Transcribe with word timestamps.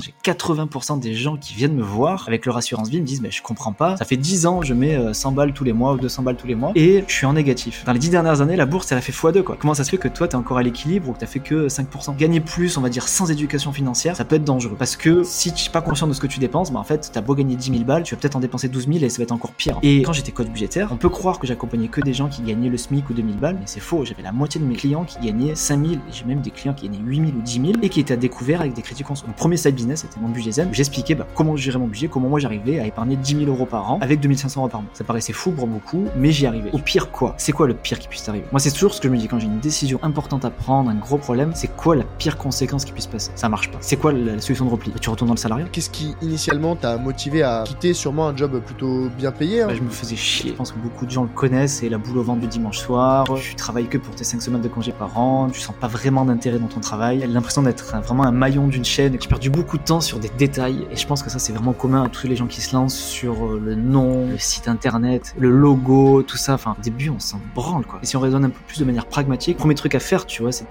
J'ai 0.00 0.14
80% 0.24 1.00
des 1.00 1.14
gens 1.14 1.36
qui 1.36 1.54
viennent 1.54 1.74
me 1.74 1.82
voir 1.82 2.24
avec 2.28 2.46
leur 2.46 2.56
assurance 2.56 2.88
vie 2.88 3.00
me 3.00 3.06
disent 3.06 3.20
mais 3.20 3.30
je 3.30 3.42
comprends 3.42 3.72
pas. 3.72 3.96
Ça 3.96 4.04
fait 4.04 4.16
10 4.16 4.46
ans, 4.46 4.62
je 4.62 4.74
mets 4.74 4.96
100 5.12 5.30
euh, 5.30 5.34
balles 5.34 5.52
tous 5.52 5.64
les 5.64 5.72
mois 5.72 5.94
ou 5.94 5.96
200 5.98 6.22
balles 6.22 6.36
tous 6.36 6.46
les 6.46 6.54
mois 6.54 6.72
et 6.74 7.04
je 7.06 7.12
suis 7.12 7.26
en 7.26 7.32
négatif. 7.32 7.84
Dans 7.84 7.92
les 7.92 7.98
10 7.98 8.10
dernières 8.10 8.40
années, 8.40 8.56
la 8.56 8.66
bourse 8.66 8.92
elle 8.92 8.98
a 8.98 9.00
fait 9.00 9.12
x2 9.12 9.42
quoi. 9.42 9.56
Comment 9.58 9.74
ça 9.74 9.84
se 9.84 9.90
fait 9.90 9.98
que 9.98 10.08
toi 10.08 10.28
t'es 10.28 10.36
encore 10.36 10.58
à 10.58 10.62
l'équilibre 10.62 11.08
ou 11.08 11.12
que 11.12 11.18
t'as 11.18 11.26
fait 11.26 11.40
que 11.40 11.66
5% 11.66 12.16
Gagner 12.16 12.40
plus, 12.40 12.76
on 12.76 12.80
va 12.80 12.88
dire 12.88 13.08
sans 13.08 13.30
éducation 13.30 13.72
financière, 13.72 14.16
ça 14.16 14.24
peut 14.24 14.36
être 14.36 14.44
dangereux 14.44 14.76
parce 14.78 14.96
que 14.96 15.22
si 15.24 15.52
tu 15.52 15.68
es 15.68 15.72
pas 15.72 15.82
conscient 15.82 16.06
de 16.06 16.12
ce 16.12 16.20
que 16.20 16.26
tu 16.26 16.38
dépenses, 16.38 16.72
bah 16.72 16.78
en 16.78 16.84
fait 16.84 17.10
t'as 17.12 17.20
beau 17.20 17.34
gagner 17.34 17.56
10 17.56 17.72
000 17.72 17.84
balles, 17.84 18.04
tu 18.04 18.14
vas 18.14 18.20
peut-être 18.20 18.36
en 18.36 18.40
dépenser 18.40 18.68
12 18.68 18.86
000 18.86 19.04
et 19.04 19.08
ça 19.08 19.18
va 19.18 19.24
être 19.24 19.32
encore 19.32 19.52
pire. 19.52 19.78
Et 19.82 20.02
quand 20.02 20.12
j'étais 20.12 20.32
coach 20.32 20.48
budgétaire, 20.48 20.90
on 20.92 20.96
peut 20.96 21.08
croire 21.08 21.38
que 21.38 21.46
j'accompagnais 21.46 21.88
que 21.88 22.00
des 22.00 22.14
gens 22.14 22.28
qui 22.28 22.42
gagnaient 22.42 22.68
le 22.68 22.76
SMIC 22.76 23.10
ou 23.10 23.14
2000 23.14 23.36
balles, 23.36 23.56
mais 23.56 23.66
c'est 23.66 23.80
faux. 23.80 24.04
J'avais 24.04 24.22
la 24.22 24.32
moitié 24.32 24.60
de 24.60 24.66
mes 24.66 24.76
clients 24.76 25.04
qui 25.04 25.18
gagnaient 25.18 25.54
5000 25.54 25.94
et 25.94 25.98
j'ai 26.12 26.24
même 26.24 26.40
des 26.40 26.50
clients 26.50 26.74
qui 26.74 26.88
gagnaient 26.88 27.02
8000 27.04 27.34
ou 27.34 27.42
10 27.42 27.52
000 27.52 27.64
et 27.82 27.88
qui 27.88 28.00
étaient 28.00 28.14
à 28.14 28.16
découvert 28.16 28.60
avec 28.60 28.74
des 28.74 28.82
crédits 28.82 29.02
conso. 29.02 29.26
Mon 29.26 29.32
premier 29.32 29.56
side 29.56 29.74
business 29.74 29.87
c'était 29.96 30.20
mon 30.20 30.28
budget 30.28 30.52
zen. 30.52 30.68
J'expliquais 30.72 31.14
bah, 31.14 31.26
comment 31.34 31.56
gérer 31.56 31.78
mon 31.78 31.86
budget, 31.86 32.08
comment 32.08 32.28
moi 32.28 32.40
j'arrivais 32.40 32.80
à 32.80 32.86
épargner 32.86 33.16
10 33.16 33.44
000 33.44 33.50
euros 33.50 33.66
par 33.66 33.92
an 33.92 33.98
avec 34.00 34.20
2500 34.20 34.60
euros 34.60 34.68
par 34.68 34.82
mois. 34.82 34.90
Ça 34.94 35.04
paraissait 35.04 35.32
fou 35.32 35.50
pour 35.50 35.66
beaucoup, 35.66 36.06
mais 36.16 36.30
j'y 36.32 36.46
arrivais. 36.46 36.70
Au 36.72 36.78
pire 36.78 37.10
quoi? 37.10 37.34
C'est 37.38 37.52
quoi 37.52 37.66
le 37.66 37.74
pire 37.74 37.98
qui 37.98 38.08
puisse 38.08 38.28
arriver 38.28 38.44
Moi 38.52 38.60
c'est 38.60 38.70
toujours 38.70 38.94
ce 38.94 39.00
que 39.00 39.08
je 39.08 39.12
me 39.12 39.18
dis 39.18 39.28
quand 39.28 39.38
j'ai 39.38 39.46
une 39.46 39.60
décision 39.60 39.98
importante 40.02 40.44
à 40.44 40.50
prendre, 40.50 40.90
un 40.90 40.94
gros 40.94 41.18
problème, 41.18 41.52
c'est 41.54 41.68
quoi 41.68 41.96
la 41.96 42.04
pire 42.04 42.36
conséquence 42.36 42.84
qui 42.84 42.92
puisse 42.92 43.06
passer? 43.06 43.30
Ça 43.34 43.48
marche 43.48 43.70
pas. 43.70 43.78
C'est 43.80 43.96
quoi 43.96 44.12
la 44.12 44.40
solution 44.40 44.64
de 44.64 44.70
repli? 44.70 44.92
Tu 45.00 45.10
retournes 45.10 45.28
dans 45.28 45.34
le 45.34 45.38
salariat 45.38 45.66
Qu'est-ce 45.70 45.90
qui 45.90 46.14
initialement 46.22 46.76
t'a 46.76 46.96
motivé 46.96 47.42
à 47.42 47.64
quitter 47.64 47.94
sûrement 47.94 48.28
un 48.28 48.36
job 48.36 48.60
plutôt 48.64 49.08
bien 49.16 49.32
payé 49.32 49.62
hein? 49.62 49.66
Bah, 49.68 49.74
Je 49.74 49.82
me 49.82 49.90
faisais 49.90 50.16
chier. 50.16 50.50
Je 50.50 50.56
pense 50.56 50.72
que 50.72 50.78
beaucoup 50.78 51.06
de 51.06 51.10
gens 51.10 51.22
le 51.22 51.28
connaissent, 51.28 51.78
c'est 51.78 51.88
la 51.88 51.98
boule 51.98 52.18
au 52.18 52.22
ventre 52.22 52.40
du 52.40 52.46
dimanche 52.46 52.78
soir. 52.78 53.26
Tu 53.40 53.54
travailles 53.54 53.88
que 53.88 53.98
pour 53.98 54.14
tes 54.14 54.24
5 54.24 54.42
semaines 54.42 54.62
de 54.62 54.68
congé 54.68 54.92
par 54.92 55.18
an, 55.18 55.48
tu 55.50 55.60
sens 55.60 55.74
pas 55.78 55.86
vraiment 55.86 56.24
d'intérêt 56.24 56.58
dans 56.58 56.66
ton 56.66 56.80
travail. 56.80 57.24
L'impression 57.28 57.62
d'être 57.62 57.84
vraiment 58.02 58.24
un 58.24 58.32
maillon 58.32 58.68
d'une 58.68 58.84
chaîne. 58.84 59.16
J'ai 59.20 59.28
perdu 59.28 59.50
beaucoup 59.50 59.77
temps 59.78 60.00
sur 60.00 60.18
des 60.18 60.28
détails 60.28 60.86
et 60.90 60.96
je 60.96 61.06
pense 61.06 61.22
que 61.22 61.30
ça 61.30 61.38
c'est 61.38 61.52
vraiment 61.52 61.72
commun 61.72 62.04
à 62.04 62.08
tous 62.08 62.26
les 62.26 62.36
gens 62.36 62.46
qui 62.46 62.60
se 62.60 62.74
lancent 62.74 62.98
sur 62.98 63.46
euh, 63.46 63.60
le 63.62 63.74
nom, 63.74 64.28
le 64.28 64.38
site 64.38 64.68
internet, 64.68 65.34
le 65.38 65.50
logo, 65.50 66.22
tout 66.22 66.36
ça. 66.36 66.54
Enfin, 66.54 66.76
au 66.78 66.82
début 66.82 67.10
on 67.10 67.18
s'en 67.18 67.40
branle 67.54 67.86
quoi. 67.86 68.00
Et 68.02 68.06
si 68.06 68.16
on 68.16 68.20
raisonne 68.20 68.44
un 68.44 68.50
peu 68.50 68.60
plus 68.66 68.78
de 68.78 68.84
manière 68.84 69.06
pragmatique, 69.06 69.56
premier 69.56 69.74
truc 69.74 69.94
à 69.94 70.00
faire, 70.00 70.26
tu 70.26 70.42
vois, 70.42 70.52
c'est 70.52 70.66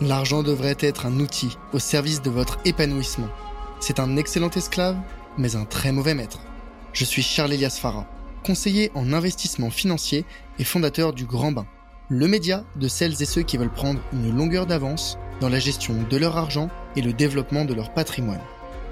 L'argent 0.00 0.42
devrait 0.42 0.78
être 0.80 1.04
un 1.04 1.20
outil 1.20 1.58
au 1.74 1.78
service 1.78 2.22
de 2.22 2.30
votre 2.30 2.58
épanouissement. 2.64 3.28
C'est 3.80 4.00
un 4.00 4.16
excellent 4.16 4.48
esclave, 4.48 4.96
mais 5.36 5.56
un 5.56 5.66
très 5.66 5.92
mauvais 5.92 6.14
maître. 6.14 6.40
Je 6.94 7.04
suis 7.04 7.22
Charles 7.22 7.52
Elias 7.52 7.78
Farah, 7.78 8.06
conseiller 8.42 8.90
en 8.94 9.12
investissement 9.12 9.68
financier 9.68 10.24
et 10.58 10.64
fondateur 10.64 11.12
du 11.12 11.26
Grand 11.26 11.52
Bain, 11.52 11.66
le 12.08 12.26
média 12.28 12.64
de 12.76 12.88
celles 12.88 13.20
et 13.20 13.26
ceux 13.26 13.42
qui 13.42 13.58
veulent 13.58 13.68
prendre 13.68 14.00
une 14.14 14.34
longueur 14.34 14.64
d'avance 14.64 15.18
dans 15.40 15.50
la 15.50 15.58
gestion 15.58 15.94
de 16.08 16.16
leur 16.16 16.38
argent 16.38 16.70
et 16.96 17.02
le 17.02 17.12
développement 17.12 17.64
de 17.64 17.74
leur 17.74 17.90
patrimoine. 17.92 18.40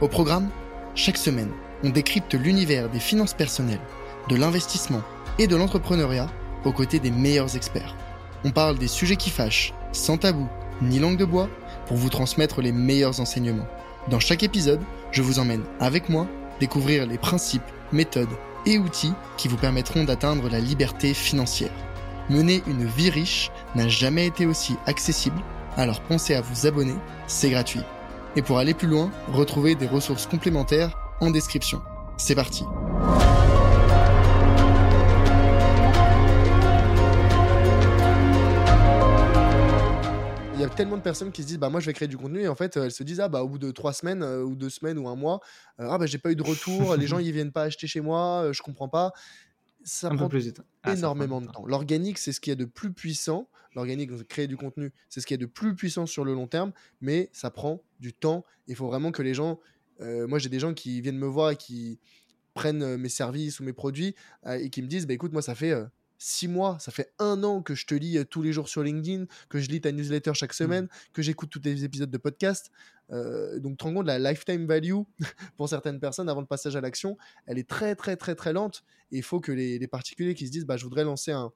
Au 0.00 0.08
programme, 0.08 0.48
chaque 0.94 1.16
semaine, 1.16 1.50
on 1.84 1.90
décrypte 1.90 2.34
l'univers 2.34 2.88
des 2.88 3.00
finances 3.00 3.34
personnelles, 3.34 3.80
de 4.28 4.36
l'investissement 4.36 5.02
et 5.38 5.46
de 5.46 5.56
l'entrepreneuriat 5.56 6.28
aux 6.64 6.72
côtés 6.72 6.98
des 6.98 7.10
meilleurs 7.10 7.56
experts. 7.56 7.96
On 8.44 8.50
parle 8.50 8.78
des 8.78 8.88
sujets 8.88 9.16
qui 9.16 9.30
fâchent, 9.30 9.72
sans 9.92 10.18
tabou 10.18 10.48
ni 10.82 10.98
langue 10.98 11.16
de 11.16 11.24
bois 11.24 11.48
pour 11.86 11.96
vous 11.96 12.08
transmettre 12.08 12.60
les 12.60 12.72
meilleurs 12.72 13.20
enseignements. 13.20 13.66
Dans 14.10 14.20
chaque 14.20 14.42
épisode, 14.42 14.80
je 15.10 15.22
vous 15.22 15.38
emmène 15.38 15.64
avec 15.80 16.08
moi 16.08 16.26
découvrir 16.60 17.06
les 17.06 17.18
principes, 17.18 17.62
méthodes 17.92 18.28
et 18.66 18.78
outils 18.78 19.12
qui 19.36 19.48
vous 19.48 19.56
permettront 19.56 20.04
d'atteindre 20.04 20.48
la 20.48 20.60
liberté 20.60 21.14
financière. 21.14 21.72
Mener 22.30 22.62
une 22.66 22.84
vie 22.84 23.10
riche 23.10 23.50
n'a 23.74 23.88
jamais 23.88 24.26
été 24.26 24.46
aussi 24.46 24.76
accessible, 24.86 25.40
alors 25.78 26.00
pensez 26.00 26.34
à 26.34 26.40
vous 26.40 26.66
abonner, 26.66 26.96
c'est 27.28 27.50
gratuit. 27.50 27.82
Et 28.36 28.42
pour 28.42 28.58
aller 28.58 28.74
plus 28.74 28.88
loin, 28.88 29.10
retrouvez 29.28 29.76
des 29.76 29.86
ressources 29.86 30.26
complémentaires 30.26 30.98
en 31.20 31.30
description. 31.30 31.80
C'est 32.18 32.34
parti 32.34 32.64
il 40.58 40.62
y 40.62 40.64
a 40.64 40.68
tellement 40.68 40.96
de 40.96 41.02
personnes 41.02 41.30
qui 41.30 41.42
se 41.42 41.46
disent 41.46 41.58
bah 41.58 41.70
moi 41.70 41.78
je 41.78 41.86
vais 41.86 41.92
créer 41.92 42.08
du 42.08 42.16
contenu 42.16 42.40
et 42.40 42.48
en 42.48 42.56
fait 42.56 42.76
elles 42.76 42.90
se 42.90 43.04
disent 43.04 43.20
ah 43.20 43.28
bah 43.28 43.44
au 43.44 43.48
bout 43.48 43.58
de 43.58 43.70
trois 43.70 43.92
semaines 43.92 44.24
euh, 44.24 44.42
ou 44.42 44.56
deux 44.56 44.70
semaines 44.70 44.98
ou 44.98 45.06
un 45.06 45.14
mois 45.14 45.38
euh, 45.78 45.86
ah 45.88 45.98
bah 45.98 46.06
j'ai 46.06 46.18
pas 46.18 46.32
eu 46.32 46.36
de 46.36 46.42
retour 46.42 46.96
les 46.96 47.06
gens 47.06 47.20
ils 47.20 47.30
viennent 47.30 47.52
pas 47.52 47.62
acheter 47.62 47.86
chez 47.86 48.00
moi 48.00 48.42
euh, 48.42 48.52
je 48.52 48.60
comprends 48.60 48.88
pas 48.88 49.12
ça 49.84 50.10
prend 50.10 50.28
plus 50.28 50.52
ah, 50.82 50.94
énormément 50.94 51.40
de 51.40 51.46
temps. 51.46 51.64
l'organique 51.66 52.18
c'est 52.18 52.32
ce 52.32 52.40
qui 52.40 52.50
est 52.50 52.56
de 52.56 52.64
plus 52.64 52.92
puissant. 52.92 53.48
L'organique 53.74 54.10
créer 54.28 54.46
du 54.46 54.56
contenu 54.56 54.92
c'est 55.08 55.20
ce 55.20 55.26
qui 55.26 55.34
est 55.34 55.38
de 55.38 55.46
plus 55.46 55.74
puissant 55.74 56.06
sur 56.06 56.24
le 56.24 56.34
long 56.34 56.46
terme 56.46 56.72
mais 57.00 57.30
ça 57.32 57.50
prend 57.50 57.82
du 58.00 58.12
temps. 58.12 58.44
Il 58.66 58.76
faut 58.76 58.86
vraiment 58.86 59.12
que 59.12 59.22
les 59.22 59.34
gens 59.34 59.58
moi 60.00 60.38
j'ai 60.38 60.48
des 60.48 60.60
gens 60.60 60.74
qui 60.74 61.00
viennent 61.00 61.18
me 61.18 61.26
voir 61.26 61.50
et 61.50 61.56
qui 61.56 62.00
prennent 62.54 62.96
mes 62.96 63.08
services 63.08 63.60
ou 63.60 63.64
mes 63.64 63.72
produits 63.72 64.14
et 64.48 64.70
qui 64.70 64.82
me 64.82 64.88
disent 64.88 65.06
bah 65.06 65.14
écoute 65.14 65.32
moi 65.32 65.42
ça 65.42 65.54
fait 65.54 65.74
six 66.18 66.48
mois, 66.48 66.76
ça 66.80 66.90
fait 66.90 67.12
un 67.18 67.42
an 67.44 67.62
que 67.62 67.74
je 67.74 67.86
te 67.86 67.94
lis 67.94 68.18
tous 68.28 68.42
les 68.42 68.52
jours 68.52 68.68
sur 68.68 68.82
LinkedIn, 68.82 69.26
que 69.48 69.60
je 69.60 69.68
lis 69.68 69.80
ta 69.80 69.92
newsletter 69.92 70.32
chaque 70.34 70.50
mmh. 70.50 70.54
semaine, 70.54 70.88
que 71.12 71.22
j'écoute 71.22 71.48
tous 71.48 71.60
tes 71.60 71.84
épisodes 71.84 72.10
de 72.10 72.18
podcast. 72.18 72.70
donc, 73.10 73.72
tu 73.72 73.76
te 73.76 73.84
rends 73.84 73.94
compte, 73.94 74.06
la 74.06 74.18
lifetime 74.18 74.66
value 74.66 75.00
pour 75.56 75.68
certaines 75.68 76.00
personnes 76.00 76.28
avant 76.28 76.40
le 76.40 76.46
passage 76.46 76.76
à 76.76 76.80
l'action, 76.80 77.16
elle 77.46 77.58
est 77.58 77.68
très, 77.68 77.94
très, 77.94 78.16
très, 78.16 78.34
très 78.34 78.52
lente. 78.52 78.82
Et 79.12 79.18
il 79.18 79.22
faut 79.22 79.40
que 79.40 79.52
les, 79.52 79.86
particuliers 79.86 80.34
qui 80.34 80.46
se 80.46 80.52
disent, 80.52 80.66
bah, 80.66 80.76
je 80.76 80.84
voudrais 80.84 81.04
lancer 81.04 81.32
un, 81.32 81.52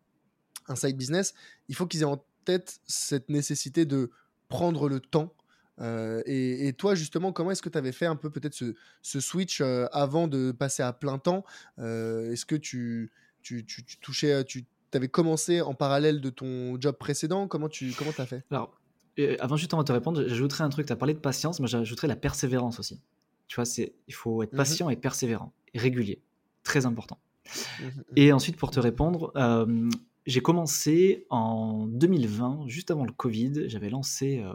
side 0.77 0.97
business, 0.97 1.35
il 1.69 1.75
faut 1.75 1.87
qu'ils 1.87 2.03
aient 2.03 2.05
en 2.05 2.25
tête 2.45 2.79
cette 2.87 3.29
nécessité 3.29 3.85
de 3.85 4.11
prendre 4.49 4.89
le 4.89 5.01
temps. 5.01 5.35
et, 5.81 6.73
toi, 6.79 6.95
justement, 6.95 7.33
comment 7.33 7.51
est-ce 7.51 7.63
que 7.63 7.69
tu 7.69 7.79
avais 7.79 7.93
fait 7.93 8.07
un 8.07 8.17
peu 8.17 8.31
peut-être 8.31 8.55
ce, 8.55 8.75
ce 9.03 9.21
switch 9.21 9.61
avant 9.91 10.29
de 10.29 10.53
passer 10.53 10.85
à 10.85 10.93
plein 10.93 11.19
temps? 11.19 11.45
Est-ce 11.79 12.47
que 12.47 12.55
tu 12.55 13.11
tu, 13.43 13.65
tu, 13.67 13.85
touchais, 14.01 14.45
tu 14.45 14.65
avais 14.93 15.09
commencé 15.09 15.61
en 15.61 15.75
parallèle 15.75 16.21
de 16.21 16.31
ton 16.31 16.81
job 16.81 16.97
précédent 16.97 17.49
Comment 17.49 17.69
tu 17.69 17.93
comment 17.93 18.13
as 18.19 18.27
fait? 18.27 18.45
Alors, 18.51 18.79
euh, 19.19 19.37
avant 19.41 19.57
juste 19.57 19.75
de 19.75 19.83
te 19.83 19.93
répondre, 19.93 20.27
j'ajouterais 20.27 20.65
un 20.65 20.69
truc. 20.71 20.87
Tu 20.87 20.93
as 20.93 20.97
parlé 20.97 21.15
de 21.15 21.19
patience, 21.19 21.61
mais 21.61 21.67
j'ajouterais 21.67 22.09
la 22.09 22.17
persévérance 22.17 22.79
aussi. 22.79 23.01
Tu 23.49 23.57
vois, 23.57 23.65
il 23.77 24.15
faut 24.15 24.43
être 24.43 24.53
mmh 24.53 24.57
patient 24.57 24.91
et 24.91 24.97
persévérant 24.97 25.53
et 25.75 25.79
régulier. 25.79 26.23
Très 26.63 26.87
important. 26.87 27.19
Mmh 27.47 27.85
mmh 27.85 27.91
et 28.17 28.33
ensuite, 28.33 28.57
pour 28.57 28.71
te 28.71 28.81
répondre, 28.81 29.33
euh, 29.37 29.91
j'ai 30.27 30.41
commencé 30.41 31.27
en 31.29 31.87
2020, 31.87 32.65
juste 32.69 32.91
avant 32.91 33.05
le 33.05 33.13
Covid. 33.13 33.69
J'avais 33.69 33.91
lancé 33.91 34.39
euh, 34.39 34.55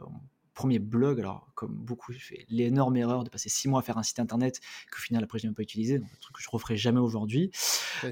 premier 0.58 0.80
blog, 0.80 1.20
alors 1.20 1.48
comme 1.54 1.74
beaucoup, 1.74 2.12
j'ai 2.12 2.20
fait 2.20 2.46
l'énorme 2.50 2.98
erreur 2.98 3.24
de 3.24 3.30
passer 3.30 3.48
six 3.48 3.70
mois 3.70 3.80
à 3.80 3.84
faire 3.84 4.00
un 4.00 4.04
site 4.04 4.20
internet 4.20 4.60
qu'au 4.92 5.00
final 5.00 5.24
après 5.24 5.38
je 5.38 5.44
n'ai 5.44 5.50
même 5.50 5.56
pas 5.56 5.62
utilisé, 5.62 6.00
donc 6.00 6.10
un 6.12 6.20
truc 6.20 6.36
que 6.36 6.42
je 6.42 6.50
referai 6.50 6.76
jamais 6.76 7.00
aujourd'hui. 7.00 7.52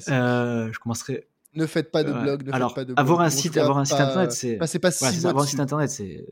Euh, 0.09 0.72
je 0.72 0.79
commencerai 0.79 1.28
ne 1.56 1.66
faites 1.66 1.92
pas 1.92 2.04
de 2.04 2.12
blog. 2.12 2.46
Ne 2.46 2.54
Alors, 2.54 2.74
faites 2.74 2.88
pas 2.88 2.94
de 2.94 3.00
avoir 3.00 3.22
un 3.22 3.30
site, 3.30 3.58
avoir 3.58 3.78
un 3.78 3.86
site 3.86 4.00
internet, 4.00 4.32
c'est. 4.32 4.58
Passez 4.58 4.80
pas 4.80 4.90
avoir 5.28 5.44
un 5.44 5.48
site 5.48 5.60
internet, 5.60 5.90
c'est 5.90 6.26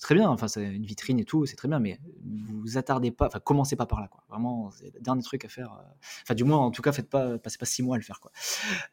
très 0.00 0.14
bien. 0.14 0.28
Enfin, 0.28 0.48
c'est 0.48 0.64
une 0.64 0.84
vitrine 0.84 1.18
et 1.18 1.24
tout, 1.24 1.46
c'est 1.46 1.56
très 1.56 1.68
bien. 1.68 1.78
Mais 1.80 1.98
vous 2.24 2.78
attardez 2.78 3.10
pas. 3.10 3.26
Enfin, 3.26 3.40
commencez 3.40 3.76
pas 3.76 3.86
par 3.86 4.00
là, 4.00 4.08
quoi. 4.08 4.24
Vraiment, 4.28 4.70
c'est 4.70 4.92
le 4.94 5.00
dernier 5.00 5.22
truc 5.22 5.44
à 5.44 5.48
faire. 5.48 5.72
Euh, 5.72 5.92
enfin, 6.22 6.34
du 6.34 6.44
moins, 6.44 6.58
en 6.58 6.70
tout 6.70 6.82
cas, 6.82 6.92
faites 6.92 7.08
pas, 7.08 7.38
passez 7.38 7.58
pas 7.58 7.66
six 7.66 7.82
mois 7.82 7.96
à 7.96 7.98
le 7.98 8.04
faire, 8.04 8.20
quoi. 8.20 8.30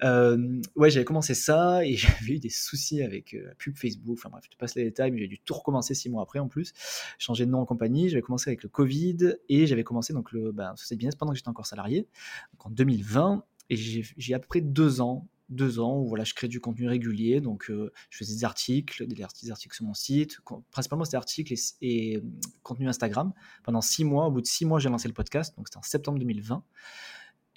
Euh, 0.04 0.62
ouais, 0.76 0.90
j'avais 0.90 1.06
commencé 1.06 1.34
ça 1.34 1.86
et 1.86 1.96
j'avais 1.96 2.34
eu 2.34 2.40
des 2.40 2.50
soucis 2.50 3.02
avec 3.02 3.34
euh, 3.34 3.48
la 3.48 3.56
pub 3.56 3.78
Facebook. 3.78 4.18
Enfin 4.20 4.30
bref, 4.30 4.44
je 4.46 4.52
te 4.52 4.58
passe 4.58 4.76
les 4.76 4.84
détails, 4.84 5.12
mais 5.12 5.20
j'ai 5.20 5.28
dû 5.28 5.40
tout 5.40 5.54
recommencer 5.54 5.94
six 5.94 6.10
mois 6.10 6.24
après 6.24 6.40
en 6.40 6.48
plus. 6.48 6.74
Changer 7.18 7.46
de 7.46 7.52
nom 7.52 7.60
en 7.60 7.66
compagnie. 7.66 8.10
J'avais 8.10 8.22
commencé 8.22 8.50
avec 8.50 8.64
le 8.64 8.70
Covid 8.70 9.36
et 9.50 9.68
j'avais 9.68 9.84
commencé 9.84 10.14
donc 10.14 10.32
le 10.32 10.52
ben, 10.52 10.74
business 10.92 11.16
pendant 11.16 11.32
que 11.32 11.38
j'étais 11.38 11.50
encore 11.50 11.66
salarié, 11.66 12.08
donc 12.54 12.68
en 12.68 12.70
2020. 12.70 13.44
Et 13.72 13.76
j'ai 13.76 14.34
à 14.36 14.40
peu 14.40 14.48
près 14.48 14.62
deux 14.62 15.02
ans 15.02 15.28
deux 15.50 15.80
ans 15.80 16.00
où 16.00 16.08
voilà, 16.08 16.24
je 16.24 16.34
crée 16.34 16.48
du 16.48 16.60
contenu 16.60 16.88
régulier. 16.88 17.42
Donc, 17.42 17.70
euh, 17.70 17.92
je 18.10 18.18
faisais 18.18 18.36
des 18.36 18.44
articles, 18.44 19.06
des, 19.08 19.24
articles 19.24 19.76
sur 19.76 19.86
mon 19.86 19.94
site. 19.94 20.40
Principalement, 20.72 21.06
c'était 21.06 21.18
articles 21.18 21.54
et, 21.82 22.18
euh, 22.18 22.22
contenu 22.64 22.88
Instagram. 22.88 23.34
Pendant 23.64 23.82
six 23.82 24.04
mois, 24.04 24.28
au 24.28 24.32
bout 24.32 24.42
de 24.42 24.48
six 24.48 24.66
mois, 24.66 24.80
j'ai 24.80 24.90
lancé 24.90 25.08
le 25.08 25.14
podcast. 25.14 25.56
Donc, 25.58 25.68
c'était 25.68 25.78
en 25.78 25.84
septembre 25.84 26.20
2020. 26.20 26.64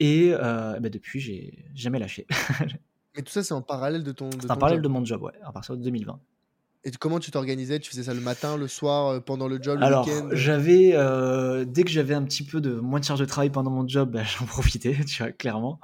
Et 0.00 0.31
euh, 0.32 0.79
bah, 0.81 0.88
depuis, 0.88 1.20
j'ai 1.20 1.64
jamais 1.75 1.99
lâché. 1.99 2.26
et 3.14 3.23
tout 3.23 3.32
ça, 3.32 3.43
c'est 3.43 3.55
en 3.55 3.62
parallèle 3.62 4.05
de 4.05 4.12
ton. 4.12 4.31
C'est 4.31 4.50
en 4.50 4.56
parallèle 4.56 4.82
de 4.82 4.88
mon 4.88 5.05
job, 5.05 5.23
ouais, 5.23 5.32
à 5.43 5.52
partir 5.52 5.76
de 5.76 5.82
2020. 5.82 6.20
Et 6.84 6.92
comment 6.92 7.19
tu 7.19 7.30
t'organisais? 7.30 7.80
Tu 7.80 7.90
faisais 7.90 8.04
ça 8.04 8.14
le 8.14 8.20
matin, 8.20 8.56
le 8.56 8.69
soir, 8.69 9.08
euh, 9.08 9.20
pendant 9.20 9.48
le 9.48 9.60
job, 9.60 9.80
le 9.80 9.84
Alors, 9.84 10.06
week-end? 10.06 10.28
j'avais, 10.32 10.92
euh, 10.94 11.64
dès 11.64 11.82
que 11.82 11.90
j'avais 11.90 12.14
un 12.14 12.22
petit 12.22 12.44
peu 12.44 12.60
de 12.60 12.75
moins 12.75 13.00
de 13.00 13.04
charge 13.04 13.19
de 13.19 13.25
travail 13.25 13.50
pendant 13.50 13.70
mon 13.70 13.86
job, 13.86 14.12
bah, 14.12 14.22
j'en 14.38 14.46
profitais, 14.46 14.96
tu 15.04 15.22
vois, 15.22 15.32
clairement. 15.32 15.80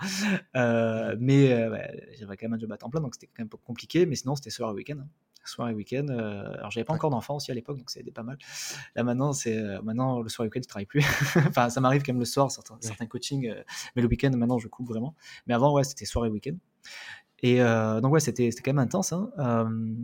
Euh, 0.56 1.16
mais 1.18 1.48
j'avais 2.18 2.36
quand 2.36 2.46
même 2.46 2.54
un 2.54 2.58
job 2.58 2.70
à 2.70 2.76
temps 2.76 2.90
plein, 2.90 3.00
donc 3.00 3.14
c'était 3.14 3.26
quand 3.26 3.42
même 3.42 3.48
compliqué. 3.64 4.06
Mais 4.06 4.14
sinon, 4.14 4.36
c'était 4.36 4.50
soir 4.50 4.70
et 4.70 4.74
week-end. 4.74 4.98
Hein. 5.00 5.08
Soir 5.46 5.68
et 5.68 5.74
week-end. 5.74 6.06
alors, 6.08 6.70
j'avais 6.70 6.84
pas 6.84 6.94
encore 6.94 7.10
d'enfant 7.10 7.36
aussi 7.36 7.50
à 7.50 7.54
l'époque, 7.54 7.76
donc 7.76 7.90
c'était 7.90 8.10
pas 8.10 8.22
mal. 8.22 8.38
Là, 8.94 9.02
maintenant, 9.02 9.34
c'est 9.34 9.60
maintenant 9.82 10.22
le 10.22 10.28
soir 10.30 10.46
et 10.46 10.48
week-end, 10.48 10.60
je 10.62 10.68
travaille 10.68 10.86
plus. 10.86 11.04
enfin, 11.48 11.68
ça 11.68 11.80
m'arrive 11.80 12.02
quand 12.02 12.12
même 12.12 12.20
le 12.20 12.24
soir, 12.24 12.50
certains, 12.50 12.78
certains 12.80 13.06
coachings, 13.06 13.52
mais 13.94 14.00
le 14.00 14.08
week-end, 14.08 14.30
maintenant, 14.36 14.58
je 14.58 14.68
coupe 14.68 14.88
vraiment. 14.88 15.14
Mais 15.46 15.54
avant, 15.54 15.74
ouais, 15.74 15.84
c'était 15.84 16.06
soir 16.06 16.24
et 16.24 16.30
week-end. 16.30 16.56
Et 17.40 17.60
euh, 17.60 18.00
donc 18.00 18.12
ouais, 18.12 18.20
c'était 18.20 18.50
quand 18.50 18.72
même 18.72 18.78
intense. 18.78 19.12
Hein. 19.12 19.30
Euh, 19.38 19.94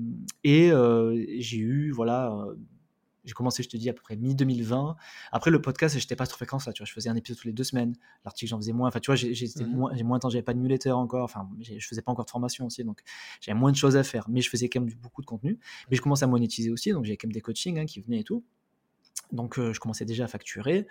et 0.45 0.71
euh, 0.71 1.25
j'ai 1.39 1.59
eu 1.59 1.91
voilà 1.91 2.33
j'ai 3.25 3.35
commencé, 3.35 3.63
je 3.63 3.69
te 3.69 3.77
dis, 3.77 3.89
à 3.89 3.93
peu 3.93 4.01
près 4.01 4.17
mi-2020. 4.17 4.97
Après, 5.33 5.51
le 5.51 5.61
podcast, 5.61 5.99
j'étais 5.99 6.17
pas 6.17 6.27
sur 6.27 6.37
fréquence 6.37 6.67
là, 6.67 6.73
tu 6.73 6.83
vois. 6.83 6.87
Je 6.87 6.93
faisais 6.93 7.11
un 7.11 7.17
épisode 7.17 7.39
tous 7.39 7.47
les 7.47 7.53
deux 7.53 7.65
semaines. 7.65 7.95
L'article, 8.25 8.51
j'en 8.51 8.57
faisais 8.59 8.73
moins. 8.73 8.89
Enfin, 8.89 9.01
tu 9.01 9.11
vois, 9.11 9.17
j'ai 9.17 9.31
mmh 9.31 9.67
moins, 9.67 9.93
moins 10.03 10.19
de 10.19 10.23
temps, 10.23 10.31
j'avais 10.31 10.43
pas 10.43 10.55
de 10.55 10.59
newsletter 10.59 10.93
encore. 10.93 11.25
Enfin, 11.25 11.49
je 11.61 11.87
faisais 11.87 12.03
pas 12.03 12.13
encore 12.13 12.25
de 12.25 12.31
formation 12.31 12.67
aussi, 12.67 12.83
donc 12.83 13.03
j'avais 13.41 13.59
moins 13.59 13.71
de 13.71 13.77
choses 13.77 13.97
à 13.97 14.03
faire. 14.03 14.27
Mais 14.29 14.41
je 14.41 14.49
faisais 14.49 14.69
quand 14.69 14.81
même 14.81 14.93
beaucoup 14.95 15.21
de 15.21 15.27
contenu. 15.27 15.59
Mais 15.91 15.97
je 15.97 16.03
commençais 16.03 16.25
à 16.25 16.29
monétiser 16.29 16.71
aussi, 16.71 16.93
donc 16.93 17.05
j'avais 17.05 17.17
quand 17.17 17.29
même 17.29 17.35
des 17.35 17.41
coachings 17.41 17.79
hein, 17.79 17.87
qui 17.87 18.01
venaient 18.01 18.21
et 18.21 18.25
tout. 18.25 18.45
Donc, 19.33 19.61
je 19.61 19.79
commençais 19.79 20.05
déjà 20.05 20.25
à 20.25 20.29
facturer. 20.29 20.87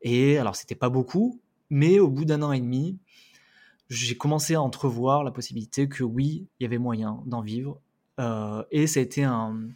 Et 0.00 0.38
alors, 0.38 0.56
c'était 0.56 0.74
pas 0.74 0.88
beaucoup, 0.88 1.40
mais 1.70 2.00
au 2.00 2.08
bout 2.08 2.24
d'un 2.24 2.42
an 2.42 2.52
et 2.52 2.60
demi, 2.60 2.98
j'ai 3.88 4.16
commencé 4.16 4.54
à 4.54 4.62
entrevoir 4.62 5.24
la 5.24 5.30
possibilité 5.30 5.88
que 5.88 6.02
oui, 6.02 6.48
il 6.58 6.64
y 6.64 6.66
avait 6.66 6.78
moyen 6.78 7.22
d'en 7.26 7.40
vivre. 7.40 7.80
Euh, 8.18 8.64
et 8.70 8.86
ça 8.86 9.00
a 9.00 9.02
été 9.02 9.24
un 9.24 9.68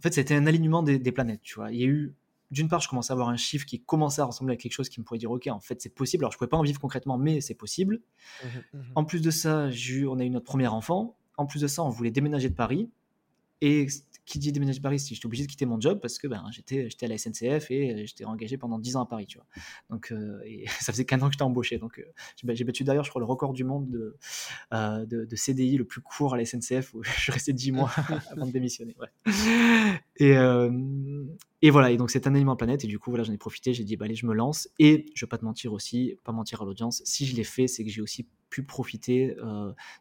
en 0.00 0.02
fait, 0.02 0.14
c'était 0.14 0.34
un 0.34 0.46
alignement 0.46 0.82
des, 0.82 1.12
planètes, 1.12 1.42
tu 1.42 1.56
vois. 1.56 1.70
Il 1.70 1.78
y 1.78 1.84
a 1.84 1.86
eu, 1.86 2.14
d'une 2.50 2.68
part, 2.68 2.80
je 2.80 2.88
commençais 2.88 3.12
à 3.12 3.14
avoir 3.14 3.28
un 3.28 3.36
chiffre 3.36 3.66
qui 3.66 3.82
commençait 3.82 4.22
à 4.22 4.24
ressembler 4.24 4.54
à 4.54 4.56
quelque 4.56 4.72
chose 4.72 4.88
qui 4.88 4.98
me 4.98 5.04
pourrait 5.04 5.18
dire, 5.18 5.30
OK, 5.30 5.46
en 5.48 5.60
fait, 5.60 5.82
c'est 5.82 5.94
possible. 5.94 6.24
Alors, 6.24 6.32
je 6.32 6.36
ne 6.36 6.38
pouvais 6.38 6.48
pas 6.48 6.56
en 6.56 6.62
vivre 6.62 6.80
concrètement, 6.80 7.18
mais 7.18 7.42
c'est 7.42 7.54
possible. 7.54 8.00
Mmh 8.42 8.46
mmh 8.72 8.80
en 8.94 9.04
plus 9.04 9.20
de 9.20 9.30
ça, 9.30 9.68
on 10.08 10.18
a 10.18 10.24
eu 10.24 10.30
notre 10.30 10.46
premier 10.46 10.68
enfant. 10.68 11.18
En 11.36 11.44
plus 11.44 11.60
de 11.60 11.66
ça, 11.66 11.84
on 11.84 11.90
voulait 11.90 12.10
déménager 12.10 12.48
de 12.48 12.54
Paris. 12.54 12.88
Et 13.60 13.88
qui 14.30 14.38
dit 14.38 14.52
déménager 14.52 14.78
à 14.78 14.82
Paris, 14.82 14.98
j'étais 14.98 15.26
obligé 15.26 15.44
de 15.44 15.50
quitter 15.50 15.66
mon 15.66 15.80
job 15.80 15.98
parce 16.00 16.18
que 16.18 16.28
ben, 16.28 16.44
j'étais, 16.52 16.88
j'étais 16.88 17.06
à 17.06 17.08
la 17.08 17.18
SNCF 17.18 17.70
et 17.70 17.92
euh, 17.92 18.06
j'étais 18.06 18.24
engagé 18.24 18.56
pendant 18.56 18.78
10 18.78 18.96
ans 18.96 19.02
à 19.02 19.06
Paris, 19.06 19.26
tu 19.26 19.38
vois. 19.38 19.46
Donc, 19.90 20.12
euh, 20.12 20.40
et 20.46 20.66
ça 20.80 20.92
faisait 20.92 21.04
15 21.04 21.22
ans 21.22 21.26
que 21.26 21.32
j'étais 21.32 21.42
embauché. 21.42 21.78
Donc, 21.78 21.98
euh, 21.98 22.54
j'ai, 22.54 22.64
battu 22.64 22.84
d'ailleurs, 22.84 23.04
je 23.04 23.10
crois, 23.10 23.20
le 23.20 23.26
record 23.26 23.52
du 23.52 23.64
monde 23.64 23.90
de, 23.90 24.16
de, 24.70 25.36
CDI 25.36 25.76
le 25.76 25.84
plus 25.84 26.00
court 26.00 26.34
à 26.34 26.36
la 26.36 26.44
SNCF 26.44 26.94
où 26.94 27.02
je 27.18 27.32
resté 27.32 27.52
10 27.52 27.72
mois 27.72 27.90
avant 28.30 28.46
de 28.46 28.52
démissionner. 28.52 28.96
Ouais. 29.00 29.32
Et, 30.16 30.34
et 31.62 31.70
voilà, 31.70 31.90
et 31.90 31.96
donc 31.96 32.10
c'est 32.10 32.26
un 32.26 32.34
aliment 32.34 32.56
planète, 32.56 32.84
et 32.84 32.86
du 32.86 32.98
coup, 32.98 33.10
voilà, 33.10 33.24
j'en 33.24 33.32
ai 33.32 33.38
profité, 33.38 33.74
j'ai 33.74 33.84
dit, 33.84 33.96
bah 33.96 34.04
allez, 34.04 34.14
je 34.14 34.26
me 34.26 34.34
lance, 34.34 34.68
et 34.78 35.06
je 35.14 35.24
vais 35.24 35.28
pas 35.28 35.38
te 35.38 35.44
mentir 35.44 35.72
aussi, 35.72 36.16
pas 36.24 36.32
mentir 36.32 36.62
à 36.62 36.64
l'audience, 36.64 37.02
si 37.04 37.26
je 37.26 37.34
l'ai 37.34 37.44
fait, 37.44 37.66
c'est 37.66 37.84
que 37.84 37.90
j'ai 37.90 38.00
aussi 38.00 38.28
pu 38.50 38.62
profiter 38.64 39.36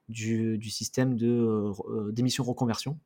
du, 0.09 0.57
du, 0.57 0.69
système 0.69 1.15
de 1.15 1.71
d'émission 2.11 2.43
reconversion 2.43 2.97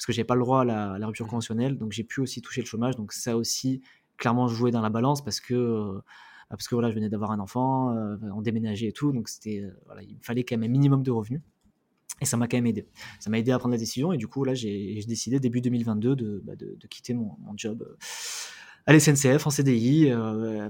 parce 0.00 0.06
que 0.06 0.12
j'ai 0.12 0.24
pas 0.24 0.34
le 0.34 0.40
droit 0.40 0.62
à 0.62 0.64
la, 0.64 1.06
rupture 1.06 1.26
mmh. 1.26 1.28
conventionnelle, 1.28 1.76
donc 1.76 1.92
j'ai 1.92 2.04
pu 2.04 2.22
aussi 2.22 2.40
toucher 2.40 2.62
le 2.62 2.66
chômage. 2.66 2.96
Donc 2.96 3.12
ça 3.12 3.36
aussi 3.36 3.82
clairement 4.16 4.48
joué 4.48 4.70
dans 4.70 4.80
la 4.80 4.88
balance 4.88 5.22
parce 5.22 5.40
que 5.40 5.52
euh, 5.52 5.92
bah, 6.48 6.56
parce 6.56 6.68
que 6.68 6.74
voilà, 6.74 6.88
je 6.88 6.94
venais 6.94 7.10
d'avoir 7.10 7.32
un 7.32 7.38
enfant, 7.38 7.94
euh, 7.94 8.16
on 8.34 8.40
déménageait 8.40 8.86
et 8.86 8.92
tout, 8.92 9.12
donc 9.12 9.28
c'était 9.28 9.60
euh, 9.60 9.70
voilà, 9.84 10.02
il 10.02 10.16
fallait 10.22 10.42
quand 10.42 10.56
même 10.56 10.70
un 10.70 10.72
minimum 10.72 11.02
de 11.02 11.10
revenus. 11.10 11.42
Et 12.22 12.24
ça 12.24 12.38
m'a 12.38 12.48
quand 12.48 12.56
même 12.56 12.66
aidé. 12.66 12.86
Ça 13.18 13.28
m'a 13.28 13.38
aidé 13.38 13.50
à 13.50 13.58
prendre 13.58 13.72
la 13.72 13.78
décision. 13.78 14.12
Et 14.12 14.18
du 14.18 14.26
coup, 14.26 14.44
là, 14.44 14.52
j'ai 14.52 15.02
décidé 15.06 15.38
début 15.38 15.60
2022 15.60 16.42
bah, 16.44 16.56
de, 16.56 16.76
de, 16.78 16.86
quitter 16.86 17.14
mon, 17.14 17.36
mon 17.38 17.52
job 17.56 17.96
à 18.90 18.92
l'SNCF 18.92 19.46
en 19.46 19.50
CDI. 19.50 20.12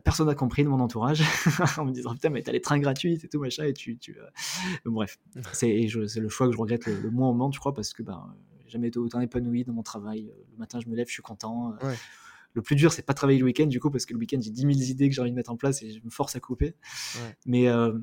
personne 0.05 0.27
n'a 0.27 0.35
compris 0.35 0.63
de 0.63 0.69
mon 0.69 0.81
entourage 0.81 1.23
en 1.79 1.87
me 1.87 1.93
disant 1.93 2.13
putain, 2.13 2.29
mais 2.29 2.43
t'as 2.43 2.53
les 2.53 2.61
trains 2.61 2.79
gratuits 2.79 3.19
et 3.23 3.29
tout 3.29 3.41
machin. 3.41 3.65
Et 3.65 3.73
tu, 3.73 3.97
tu 3.97 4.17
bref, 4.85 5.19
c'est 5.53 5.87
le 5.89 6.29
choix 6.29 6.47
que 6.47 6.53
je 6.53 6.59
regrette 6.59 6.87
le, 6.87 7.11
moins 7.11 7.31
au 7.31 7.35
monde, 7.35 7.55
je 7.55 7.59
crois, 7.59 7.73
parce 7.73 7.95
que 7.95 8.03
ben, 8.03 8.35
jamais 8.71 8.89
été 8.89 8.99
autant 8.99 9.21
épanoui 9.21 9.65
dans 9.65 9.73
mon 9.73 9.83
travail. 9.83 10.29
Euh, 10.29 10.45
le 10.53 10.59
matin, 10.59 10.81
je 10.81 10.89
me 10.89 10.97
lève, 10.97 11.07
je 11.09 11.13
suis 11.13 11.23
content. 11.23 11.75
Euh. 11.83 11.95
Le 12.53 12.63
plus 12.63 12.77
dur, 12.77 12.93
c'est 12.93 13.03
pas 13.03 13.15
travailler 13.15 13.39
le 13.39 13.45
week-end, 13.45 13.67
du 13.67 13.79
coup, 13.79 13.91
parce 13.91 14.07
que 14.07 14.13
le 14.13 14.19
week-end, 14.19 14.39
j'ai 14.41 14.51
10 14.51 14.61
000 14.61 14.73
idées 14.73 15.09
que 15.09 15.15
j'ai 15.15 15.21
envie 15.21 15.31
de 15.31 15.37
mettre 15.37 15.51
en 15.51 15.57
place 15.57 15.83
et 15.83 15.91
je 15.91 16.01
me 16.05 16.11
force 16.11 16.35
à 16.35 16.41
couper. 16.41 16.75
Mais, 17.47 17.69
euh, 17.69 17.97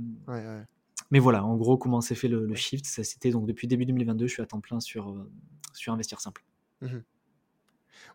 mais 1.11 1.19
voilà, 1.19 1.43
en 1.43 1.57
gros, 1.57 1.77
comment 1.77 1.99
s'est 2.01 2.15
fait 2.15 2.27
le, 2.27 2.53
shift? 2.55 2.85
Ça, 2.85 3.03
c'était 3.03 3.31
donc 3.31 3.45
depuis 3.45 3.67
début 3.67 3.85
2022, 3.85 4.27
je 4.27 4.33
suis 4.33 4.41
à 4.41 4.45
temps 4.45 4.61
plein 4.61 4.79
sur, 4.79 5.25
sur 5.73 5.93
Investir 5.93 6.21
Simple. 6.21 6.43
Mmh 6.81 6.97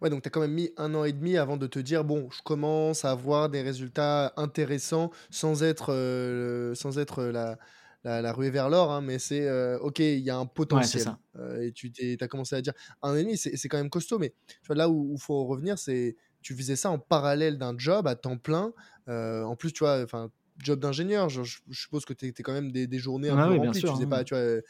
ouais, 0.01 0.11
donc 0.11 0.23
tu 0.23 0.29
as 0.29 0.31
quand 0.31 0.41
même 0.41 0.53
mis 0.53 0.71
un 0.77 0.95
an 0.95 1.05
et 1.05 1.13
demi 1.13 1.37
avant 1.37 1.57
de 1.57 1.67
te 1.67 1.79
dire 1.79 2.05
bon, 2.05 2.29
je 2.31 2.43
commence 2.43 3.05
à 3.05 3.11
avoir 3.11 3.49
des 3.49 3.63
résultats 3.63 4.33
intéressants 4.37 5.11
sans 5.31 5.63
être, 5.63 6.73
sans 6.75 6.99
être 6.99 7.25
la, 7.25 7.59
la, 8.05 8.33
ruée 8.33 8.51
vers 8.51 8.69
l'or, 8.69 8.91
hein, 8.93 9.01
mais 9.01 9.19
c'est 9.19 9.47
euh, 9.47 9.79
ok, 9.79 10.01
il 10.01 10.21
y 10.21 10.31
a 10.31 10.37
un 10.37 10.47
potentiel. 10.47 11.07
Euh, 11.39 11.63
et 11.63 11.73
tu 11.73 11.93
as 12.21 12.29
commencé 12.29 12.57
à 12.57 12.61
dire 12.61 12.75
un 13.03 13.17
ennemi, 13.17 13.37
c'est 13.37 13.69
quand 13.69 13.79
même 13.79 13.91
costaud, 13.91 14.19
mais 14.19 14.35
tu 14.49 14.67
vois, 14.67 14.77
là 14.77 14.89
où 14.89 15.15
il 15.15 15.21
faut 15.21 15.45
revenir, 15.45 15.79
c'est 15.79 16.17
tu 16.41 16.57
faisais 16.57 16.77
ça 16.77 16.91
en 16.91 16.99
parallèle 16.99 17.57
d'un 17.57 17.75
job 17.79 18.09
à 18.09 18.17
temps 18.17 18.37
plein. 18.37 18.73
Euh, 19.09 19.45
en 19.45 19.55
plus, 19.55 19.73
tu 19.73 19.85
vois, 19.85 20.03
enfin, 20.03 20.31
job 20.59 20.81
d'ingénieur, 20.81 21.29
je, 21.29 21.43
suppose 21.71 22.05
que 22.05 22.13
tu 22.13 22.27
es, 22.27 22.33
quand 22.33 22.53
même 22.53 22.73
des, 22.73 22.89
des 22.89 22.99
journées 22.99 23.29
un 23.29 23.49
peu 23.49 23.57
remplies. 23.57 23.81
tu 23.81 23.87
faisais 23.87 24.07
pas, 24.07 24.25
tu 24.25 24.35
vois 24.35 24.61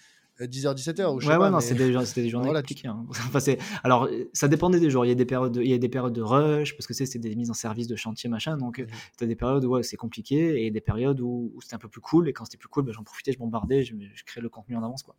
10h, 0.40 0.74
17h. 0.74 1.14
Ou 1.14 1.20
je 1.20 1.28
ouais, 1.28 1.36
ouais, 1.36 1.50
non, 1.50 1.60
c'était 1.60 1.84
des, 2.22 2.28
journées 2.28 2.46
voilà, 2.46 2.62
compliquées. 2.62 2.88
Hein. 2.88 3.04
enfin, 3.10 3.38
alors, 3.84 4.08
ça 4.32 4.48
dépendait 4.48 4.80
des 4.80 4.90
jours. 4.90 5.04
Il 5.04 5.08
y 5.08 5.12
a 5.12 5.14
des 5.14 5.24
périodes 5.24 5.52
de, 5.52 5.62
il 5.62 5.70
y 5.70 5.74
a 5.74 5.78
des 5.78 5.88
périodes 5.88 6.12
de 6.12 6.22
rush, 6.22 6.76
parce 6.76 6.86
que 6.86 6.94
c'est 6.94 7.18
des 7.18 7.34
mises 7.36 7.50
en 7.50 7.54
service 7.54 7.86
de 7.86 7.96
chantier, 7.96 8.28
machin. 8.28 8.56
Donc, 8.56 8.78
mmh. 8.78 8.86
tu 9.18 9.24
as 9.24 9.26
des 9.26 9.36
périodes 9.36 9.64
où 9.64 9.82
c'est 9.82 9.96
compliqué 9.96 10.64
et 10.64 10.70
des 10.70 10.80
périodes 10.80 11.20
où, 11.20 11.52
c'était 11.60 11.74
un 11.74 11.78
peu 11.78 11.88
plus 11.88 12.00
cool. 12.00 12.28
Et 12.28 12.32
quand 12.32 12.44
c'était 12.44 12.58
plus 12.58 12.68
cool, 12.68 12.84
bah, 12.84 12.92
j'en 12.92 13.04
profitais, 13.04 13.32
je 13.32 13.38
bombardais, 13.38 13.82
je, 13.82 13.94
je 14.14 14.24
créais 14.24 14.42
le 14.42 14.48
contenu 14.48 14.76
en 14.76 14.82
avance. 14.82 15.02
quoi. 15.02 15.16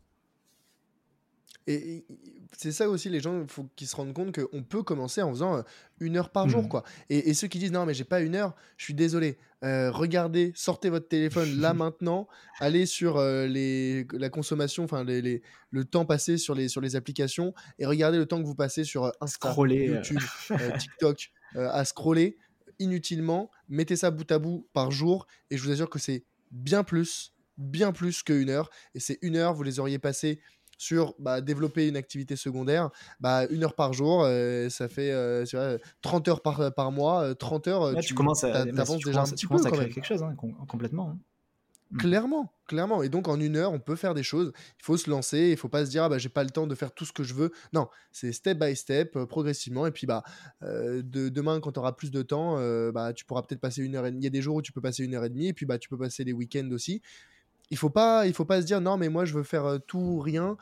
Et, 1.66 2.04
c'est 2.56 2.72
ça 2.72 2.88
aussi, 2.88 3.08
les 3.08 3.20
gens, 3.20 3.40
il 3.40 3.48
faut 3.48 3.68
qu'ils 3.74 3.88
se 3.88 3.96
rendent 3.96 4.12
compte 4.12 4.38
qu'on 4.38 4.62
peut 4.62 4.82
commencer 4.82 5.22
en 5.22 5.30
faisant 5.30 5.56
euh, 5.56 5.62
une 5.98 6.16
heure 6.16 6.30
par 6.30 6.48
jour. 6.48 6.62
Mmh. 6.62 6.68
quoi. 6.68 6.84
Et, 7.10 7.34
ceux 7.34 7.48
qui 7.48 7.58
disent 7.58 7.72
non, 7.72 7.84
mais 7.84 7.94
j'ai 7.94 8.04
pas 8.04 8.20
une 8.20 8.36
heure, 8.36 8.54
je 8.76 8.84
suis 8.84 8.94
désolé. 8.94 9.38
Euh, 9.64 9.90
regardez, 9.90 10.52
sortez 10.54 10.90
votre 10.90 11.08
téléphone 11.08 11.60
là 11.60 11.74
maintenant, 11.74 12.28
allez 12.60 12.86
sur 12.86 13.16
euh, 13.16 13.46
les, 13.46 14.06
la 14.12 14.28
consommation, 14.28 14.84
enfin 14.84 15.02
les, 15.04 15.42
le 15.70 15.84
temps 15.84 16.04
passé 16.04 16.36
sur 16.36 16.54
les, 16.54 16.68
sur 16.68 16.80
les 16.80 16.96
applications 16.96 17.54
et 17.78 17.86
regardez 17.86 18.18
le 18.18 18.26
temps 18.26 18.40
que 18.40 18.46
vous 18.46 18.54
passez 18.54 18.84
sur 18.84 19.10
Insta, 19.20 19.54
YouTube, 19.56 20.20
TikTok, 20.78 21.32
à 21.56 21.84
scroller 21.84 22.36
inutilement. 22.78 23.50
Mettez 23.68 23.96
ça 23.96 24.10
bout 24.10 24.30
à 24.30 24.38
bout 24.38 24.68
par 24.72 24.90
jour 24.90 25.26
et 25.50 25.56
je 25.56 25.62
vous 25.64 25.70
assure 25.70 25.90
que 25.90 25.98
c'est 25.98 26.24
bien 26.50 26.84
plus, 26.84 27.32
bien 27.56 27.92
plus 27.92 28.22
qu'une 28.22 28.50
heure. 28.50 28.70
Et 28.94 29.00
c'est 29.00 29.18
une 29.22 29.36
heure, 29.36 29.54
vous 29.54 29.62
les 29.62 29.80
auriez 29.80 29.98
passées 29.98 30.40
sur 30.78 31.14
bah, 31.18 31.40
développer 31.40 31.88
une 31.88 31.96
activité 31.96 32.36
secondaire, 32.36 32.90
bah, 33.20 33.46
une 33.50 33.64
heure 33.64 33.74
par 33.74 33.92
jour, 33.92 34.22
euh, 34.24 34.68
ça 34.68 34.88
fait 34.88 35.10
30 36.02 36.28
euh, 36.28 36.30
heures 36.30 36.42
par, 36.42 36.72
par 36.74 36.92
mois, 36.92 37.34
30 37.34 37.68
heures, 37.68 38.00
tu, 38.00 38.14
commences 38.14 38.44
à, 38.44 38.62
avances 38.62 39.02
déjà 39.04 39.22
un 39.22 39.24
petit 39.24 39.46
peu, 39.46 39.56
à 39.56 39.70
créer 39.70 39.88
quelque 39.88 40.06
chose, 40.06 40.22
hein, 40.22 40.34
complètement. 40.68 41.10
Hein. 41.10 41.18
Mmh. 41.90 41.98
Clairement, 41.98 42.52
clairement. 42.66 43.02
Et 43.02 43.08
donc 43.08 43.28
en 43.28 43.38
une 43.38 43.56
heure, 43.56 43.72
on 43.72 43.78
peut 43.78 43.94
faire 43.94 44.14
des 44.14 44.22
choses. 44.22 44.52
Il 44.80 44.84
faut 44.84 44.96
se 44.96 45.08
lancer. 45.08 45.50
Il 45.50 45.56
faut 45.56 45.68
pas 45.68 45.84
se 45.84 45.90
dire, 45.90 46.04
ah, 46.04 46.08
bah, 46.08 46.18
j'ai 46.18 46.30
pas 46.30 46.42
le 46.42 46.50
temps 46.50 46.66
de 46.66 46.74
faire 46.74 46.92
tout 46.92 47.04
ce 47.04 47.12
que 47.12 47.22
je 47.22 47.34
veux. 47.34 47.52
Non, 47.72 47.88
c'est 48.10 48.32
step 48.32 48.58
by 48.58 48.74
step, 48.74 49.14
euh, 49.16 49.26
progressivement. 49.26 49.86
Et 49.86 49.90
puis 49.90 50.06
bah, 50.06 50.24
de, 50.62 51.28
demain, 51.28 51.60
quand 51.60 51.72
tu 51.72 51.78
auras 51.78 51.92
plus 51.92 52.10
de 52.10 52.22
temps, 52.22 52.56
bah, 52.90 53.12
tu 53.12 53.24
pourras 53.24 53.42
peut-être 53.42 53.60
passer 53.60 53.82
une 53.82 53.94
heure 53.94 54.06
et 54.06 54.10
demie. 54.10 54.22
Il 54.22 54.24
y 54.24 54.28
a 54.28 54.30
des 54.30 54.42
jours 54.42 54.56
où 54.56 54.62
tu 54.62 54.72
peux 54.72 54.80
passer 54.80 55.04
une 55.04 55.14
heure 55.14 55.24
et 55.24 55.30
demie. 55.30 55.48
Et 55.48 55.52
puis 55.52 55.66
bah, 55.66 55.78
tu 55.78 55.88
peux 55.88 55.98
passer 55.98 56.24
les 56.24 56.32
week-ends 56.32 56.70
aussi 56.72 57.02
il 57.70 57.76
faut 57.76 57.90
pas, 57.90 58.26
il 58.26 58.34
faut 58.34 58.44
pas 58.44 58.60
se 58.60 58.66
dire 58.66 58.80
non 58.80 58.96
mais 58.96 59.08
moi 59.08 59.24
je 59.24 59.34
veux 59.34 59.42
faire 59.42 59.78
tout 59.86 59.98
ou 59.98 60.20
rien. 60.20 60.56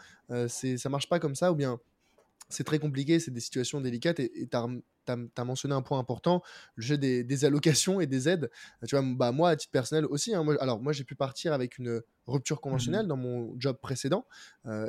c'est, 0.49 0.77
ça 0.77 0.89
marche 0.89 1.09
pas 1.09 1.19
comme 1.19 1.35
ça 1.35 1.53
ou 1.53 1.55
bien 1.55 1.79
c'est 2.53 2.65
très 2.65 2.79
compliqué, 2.79 3.19
c'est 3.19 3.31
des 3.31 3.41
situations 3.41 3.81
délicates 3.81 4.21
et 4.21 4.49
tu 4.51 4.57
as, 4.57 5.45
mentionné 5.45 5.75
un 5.75 5.83
point 5.83 5.99
important, 5.99 6.43
le 6.77 6.83
jeu 6.83 6.99
des, 6.99 7.45
allocations 7.45 8.01
et 8.01 8.07
des 8.07 8.29
aides. 8.29 8.51
Tu 8.87 8.95
vois, 8.95 9.05
bah, 9.17 9.33
moi, 9.33 9.51
à 9.51 9.57
titre 9.57 9.73
personnel 9.73 10.05
aussi, 10.07 10.35
hein, 10.35 10.45
moi, 10.45 10.57
alors 10.61 10.81
moi 10.81 10.93
j'ai 10.93 11.05
pu 11.05 11.15
partir 11.15 11.53
avec 11.53 11.79
une 11.79 12.03
rupture 12.27 12.61
conventionnelle 12.61 13.07
mmh 13.07 13.09
dans 13.09 13.17
mon 13.17 13.55
job 13.59 13.79
précédent 13.81 14.27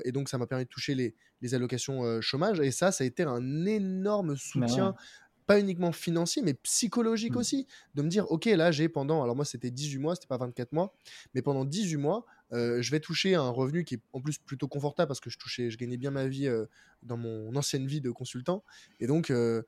et 0.05 0.11
donc 0.11 0.29
ça 0.29 0.37
m'a 0.37 0.45
permis 0.45 0.65
de 0.65 0.69
toucher 0.69 0.93
les, 0.93 1.15
les 1.41 1.55
allocations 1.55 2.21
chômage 2.21 2.59
et 2.59 2.71
ça, 2.71 2.91
ça 2.91 3.03
a 3.03 3.07
été 3.07 3.23
un 3.23 3.65
énorme 3.65 4.33
bah 4.33 4.37
soutien 4.37 4.95
pas 5.45 5.59
uniquement 5.59 5.91
financier, 5.91 6.41
mais 6.41 6.53
psychologique 6.53 7.35
mmh. 7.35 7.37
aussi. 7.37 7.67
De 7.95 8.01
me 8.01 8.09
dire, 8.09 8.29
OK, 8.31 8.45
là, 8.45 8.71
j'ai 8.71 8.89
pendant, 8.89 9.23
alors 9.23 9.35
moi, 9.35 9.45
c'était 9.45 9.71
18 9.71 9.99
mois, 9.99 10.15
c'était 10.15 10.27
pas 10.27 10.37
24 10.37 10.71
mois, 10.73 10.93
mais 11.33 11.41
pendant 11.41 11.65
18 11.65 11.97
mois, 11.97 12.25
euh, 12.53 12.81
je 12.81 12.91
vais 12.91 12.99
toucher 12.99 13.35
un 13.35 13.49
revenu 13.49 13.83
qui 13.83 13.95
est 13.95 14.01
en 14.13 14.21
plus 14.21 14.37
plutôt 14.37 14.67
confortable 14.67 15.07
parce 15.07 15.19
que 15.19 15.29
je 15.29 15.39
touchais, 15.39 15.71
je 15.71 15.77
gagnais 15.77 15.97
bien 15.97 16.11
ma 16.11 16.27
vie 16.27 16.47
euh, 16.47 16.65
dans 17.01 17.17
mon 17.17 17.55
ancienne 17.55 17.87
vie 17.87 18.01
de 18.01 18.11
consultant. 18.11 18.63
Et 18.99 19.07
donc, 19.07 19.31
euh, 19.31 19.63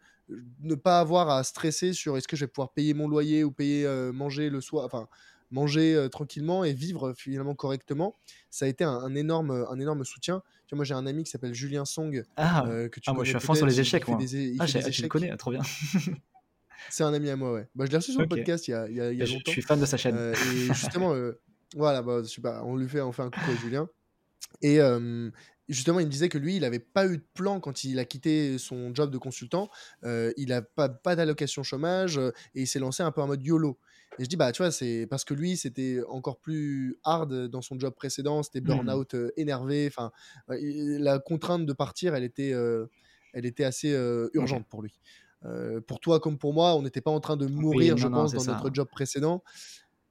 ne 0.59 0.75
pas 0.75 0.99
avoir 0.99 1.29
à 1.29 1.43
stresser 1.43 1.93
sur 1.93 2.17
est-ce 2.17 2.27
que 2.27 2.35
je 2.35 2.45
vais 2.45 2.51
pouvoir 2.51 2.73
payer 2.73 2.93
mon 2.93 3.07
loyer 3.07 3.43
ou 3.43 3.51
payer 3.51 3.87
manger 4.11 4.49
le 4.49 4.61
soir, 4.61 4.85
enfin, 4.85 5.07
manger 5.51 6.07
tranquillement 6.11 6.63
et 6.63 6.73
vivre 6.73 7.13
finalement 7.13 7.55
correctement, 7.55 8.15
ça 8.49 8.65
a 8.65 8.67
été 8.67 8.83
un, 8.83 9.15
énorme, 9.15 9.65
un 9.69 9.79
énorme 9.79 10.03
soutien. 10.03 10.41
Tu 10.67 10.73
vois, 10.73 10.77
moi, 10.77 10.85
j'ai 10.85 10.93
un 10.93 11.05
ami 11.05 11.23
qui 11.23 11.31
s'appelle 11.31 11.53
Julien 11.53 11.85
Song. 11.85 12.23
Ah, 12.37 12.65
que 12.91 12.99
tu 12.99 13.09
ah 13.09 13.13
moi, 13.13 13.23
je 13.23 13.29
suis 13.29 13.37
à 13.37 13.39
fond 13.39 13.53
sur 13.53 13.65
les 13.65 13.79
échecs. 13.79 14.07
Moi. 14.07 14.17
Des, 14.17 14.55
ah, 14.59 14.65
je 14.65 15.01
le 15.01 15.07
connais, 15.07 15.35
trop 15.37 15.51
bien. 15.51 15.61
C'est 16.89 17.03
un 17.03 17.13
ami 17.13 17.29
à 17.29 17.35
moi, 17.35 17.53
ouais. 17.53 17.67
Bah, 17.75 17.85
je 17.85 17.91
l'ai 17.91 17.97
reçu 17.97 18.11
sur 18.11 18.21
le 18.21 18.27
podcast 18.27 18.67
il 18.67 18.71
y 18.71 18.73
a, 18.73 18.87
il 18.87 18.95
y 18.95 19.01
a, 19.01 19.11
il 19.11 19.17
y 19.17 19.21
a 19.21 19.25
longtemps. 19.25 19.41
Je 19.47 19.51
suis 19.51 19.61
fan 19.61 19.79
de 19.79 19.85
sa 19.85 19.97
chaîne. 19.97 20.17
et 20.17 20.33
justement, 20.73 21.13
voilà, 21.75 22.01
bah, 22.01 22.21
je 22.23 22.27
sais 22.27 22.41
pas, 22.41 22.63
on 22.63 22.75
lui 22.75 22.87
fait, 22.87 23.01
on 23.01 23.11
fait 23.11 23.23
un 23.23 23.29
coucou 23.29 23.51
à 23.51 23.55
Julien. 23.55 23.89
Et 24.61 24.79
justement, 25.67 25.99
il 25.99 26.05
me 26.05 26.11
disait 26.11 26.29
que 26.29 26.37
lui, 26.37 26.55
il 26.55 26.61
n'avait 26.61 26.79
pas 26.79 27.07
eu 27.07 27.17
de 27.17 27.25
plan 27.33 27.59
quand 27.59 27.83
il 27.83 27.99
a 27.99 28.05
quitté 28.05 28.57
son 28.57 28.93
job 28.93 29.11
de 29.11 29.17
consultant. 29.17 29.69
il 30.03 30.47
n'a 30.47 30.61
pas, 30.61 30.89
pas 30.89 31.15
d'allocation 31.15 31.63
chômage 31.63 32.17
et 32.17 32.61
il 32.61 32.67
s'est 32.67 32.79
lancé 32.79 33.03
un 33.03 33.11
peu 33.11 33.21
en 33.21 33.27
mode 33.27 33.45
YOLO. 33.45 33.77
Et 34.17 34.23
je 34.23 34.29
dis, 34.29 34.37
bah, 34.37 34.51
tu 34.51 34.61
vois, 34.61 34.71
c'est 34.71 35.07
parce 35.09 35.25
que 35.25 35.33
lui, 35.33 35.57
c'était 35.57 35.99
encore 36.07 36.39
plus 36.39 36.97
hard 37.03 37.47
dans 37.47 37.61
son 37.61 37.77
job 37.79 37.93
précédent, 37.93 38.43
c'était 38.43 38.61
mmh. 38.61 38.63
burn-out 38.63 39.15
énervé. 39.35 39.87
Enfin, 39.87 40.11
la 40.47 41.19
contrainte 41.19 41.65
de 41.65 41.73
partir, 41.73 42.15
elle 42.15 42.23
était, 42.23 42.53
elle 43.33 43.45
était 43.45 43.65
assez 43.65 43.89
urgente 44.33 44.65
pour 44.69 44.81
lui. 44.81 44.99
pour 45.87 45.99
toi 45.99 46.19
comme 46.21 46.37
pour 46.37 46.53
moi, 46.53 46.75
on 46.75 46.81
n'était 46.81 47.01
pas 47.01 47.11
en 47.11 47.19
train 47.19 47.35
de 47.35 47.47
mourir, 47.47 47.97
je 47.97 48.07
pense, 48.07 48.33
dans 48.33 48.45
notre 48.45 48.73
job 48.73 48.87
précédent. 48.89 49.43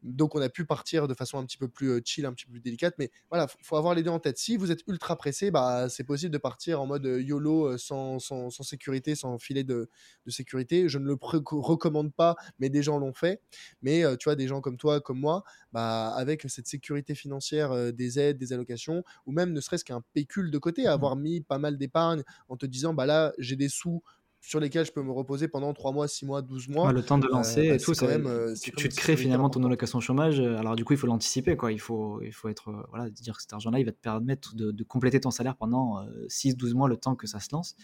Donc, 0.04 0.34
on 0.34 0.40
a 0.40 0.48
pu 0.48 0.64
partir 0.64 1.08
de 1.08 1.14
façon 1.14 1.38
un 1.38 1.44
petit 1.44 1.56
peu 1.56 1.68
plus 1.68 2.00
chill, 2.04 2.26
un 2.26 2.32
petit 2.32 2.46
peu 2.46 2.52
plus 2.52 2.60
délicate. 2.60 2.94
Mais 2.98 3.10
voilà, 3.30 3.46
il 3.58 3.64
faut 3.64 3.76
avoir 3.76 3.94
les 3.94 4.02
deux 4.02 4.10
en 4.10 4.20
tête. 4.20 4.38
Si 4.38 4.56
vous 4.56 4.70
êtes 4.70 4.82
ultra 4.86 5.16
pressé, 5.16 5.50
bah, 5.50 5.88
c'est 5.88 6.04
possible 6.04 6.32
de 6.32 6.38
partir 6.38 6.80
en 6.80 6.86
mode 6.86 7.04
YOLO 7.04 7.78
sans, 7.78 8.18
sans, 8.18 8.50
sécurité, 8.50 9.14
sans 9.14 9.38
filet 9.38 9.64
de, 9.64 9.88
de, 10.26 10.30
sécurité. 10.30 10.88
Je 10.88 10.98
ne 10.98 11.06
le 11.06 11.16
recommande 11.20 12.12
pas, 12.12 12.36
mais 12.58 12.68
des 12.68 12.82
gens 12.82 12.98
l'ont 12.98 13.14
fait. 13.14 13.40
Mais 13.82 14.02
tu 14.18 14.24
vois, 14.24 14.36
des 14.36 14.46
gens 14.46 14.60
comme 14.60 14.76
toi, 14.76 15.00
comme 15.00 15.18
moi, 15.18 15.42
bah, 15.72 16.12
avec 16.14 16.44
cette 16.48 16.66
sécurité 16.66 17.14
financière 17.14 17.92
des 17.92 18.18
aides, 18.18 18.38
des 18.38 18.52
allocations, 18.52 19.02
ou 19.26 19.32
même 19.32 19.52
ne 19.52 19.60
serait-ce 19.60 19.84
qu'un 19.84 20.02
pécule 20.12 20.50
de 20.50 20.58
côté, 20.58 20.84
mmh. 20.84 20.88
avoir 20.88 21.16
mis 21.16 21.40
pas 21.40 21.58
mal 21.58 21.78
d'épargne 21.78 22.22
en 22.48 22.56
te 22.56 22.66
disant, 22.66 22.94
bah 22.94 23.06
là, 23.06 23.32
j'ai 23.38 23.56
des 23.56 23.68
sous 23.68 24.02
sur 24.46 24.60
lesquels 24.60 24.84
je 24.84 24.92
peux 24.92 25.02
me 25.02 25.10
reposer 25.10 25.48
pendant 25.48 25.72
3 25.72 25.92
mois, 25.92 26.06
6 26.06 26.26
mois, 26.26 26.42
12 26.42 26.68
mois. 26.68 26.92
le 26.92 27.02
temps 27.02 27.18
de 27.18 27.26
lancer 27.26 27.62
et 27.62 27.70
bah, 27.70 27.78
tout, 27.78 27.92
quand 27.92 28.06
même, 28.06 28.54
tu, 28.60 28.72
te 28.72 28.94
crées 28.94 29.16
finalement 29.16 29.48
ton 29.48 29.64
allocation 29.64 30.00
chômage. 30.00 30.38
Alors 30.40 30.76
du 30.76 30.84
coup, 30.84 30.92
il 30.92 30.98
faut 30.98 31.06
l'anticiper, 31.06 31.56
quoi. 31.56 31.72
Il 31.72 31.80
faut, 31.80 32.20
il 32.22 32.32
faut 32.32 32.48
être, 32.48 32.86
voilà, 32.90 33.08
dire 33.10 33.36
que 33.36 33.42
cet 33.42 33.52
argent-là, 33.54 33.78
il 33.78 33.86
va 33.86 33.92
te 33.92 34.00
permettre 34.00 34.54
de, 34.54 34.84
compléter 34.84 35.20
ton 35.20 35.30
salaire 35.30 35.56
pendant 35.56 36.04
6-12 36.28 36.74
mois, 36.74 36.88
le 36.88 36.96
temps 36.96 37.14
que 37.14 37.26
ça 37.26 37.40
se 37.40 37.48
lance. 37.52 37.74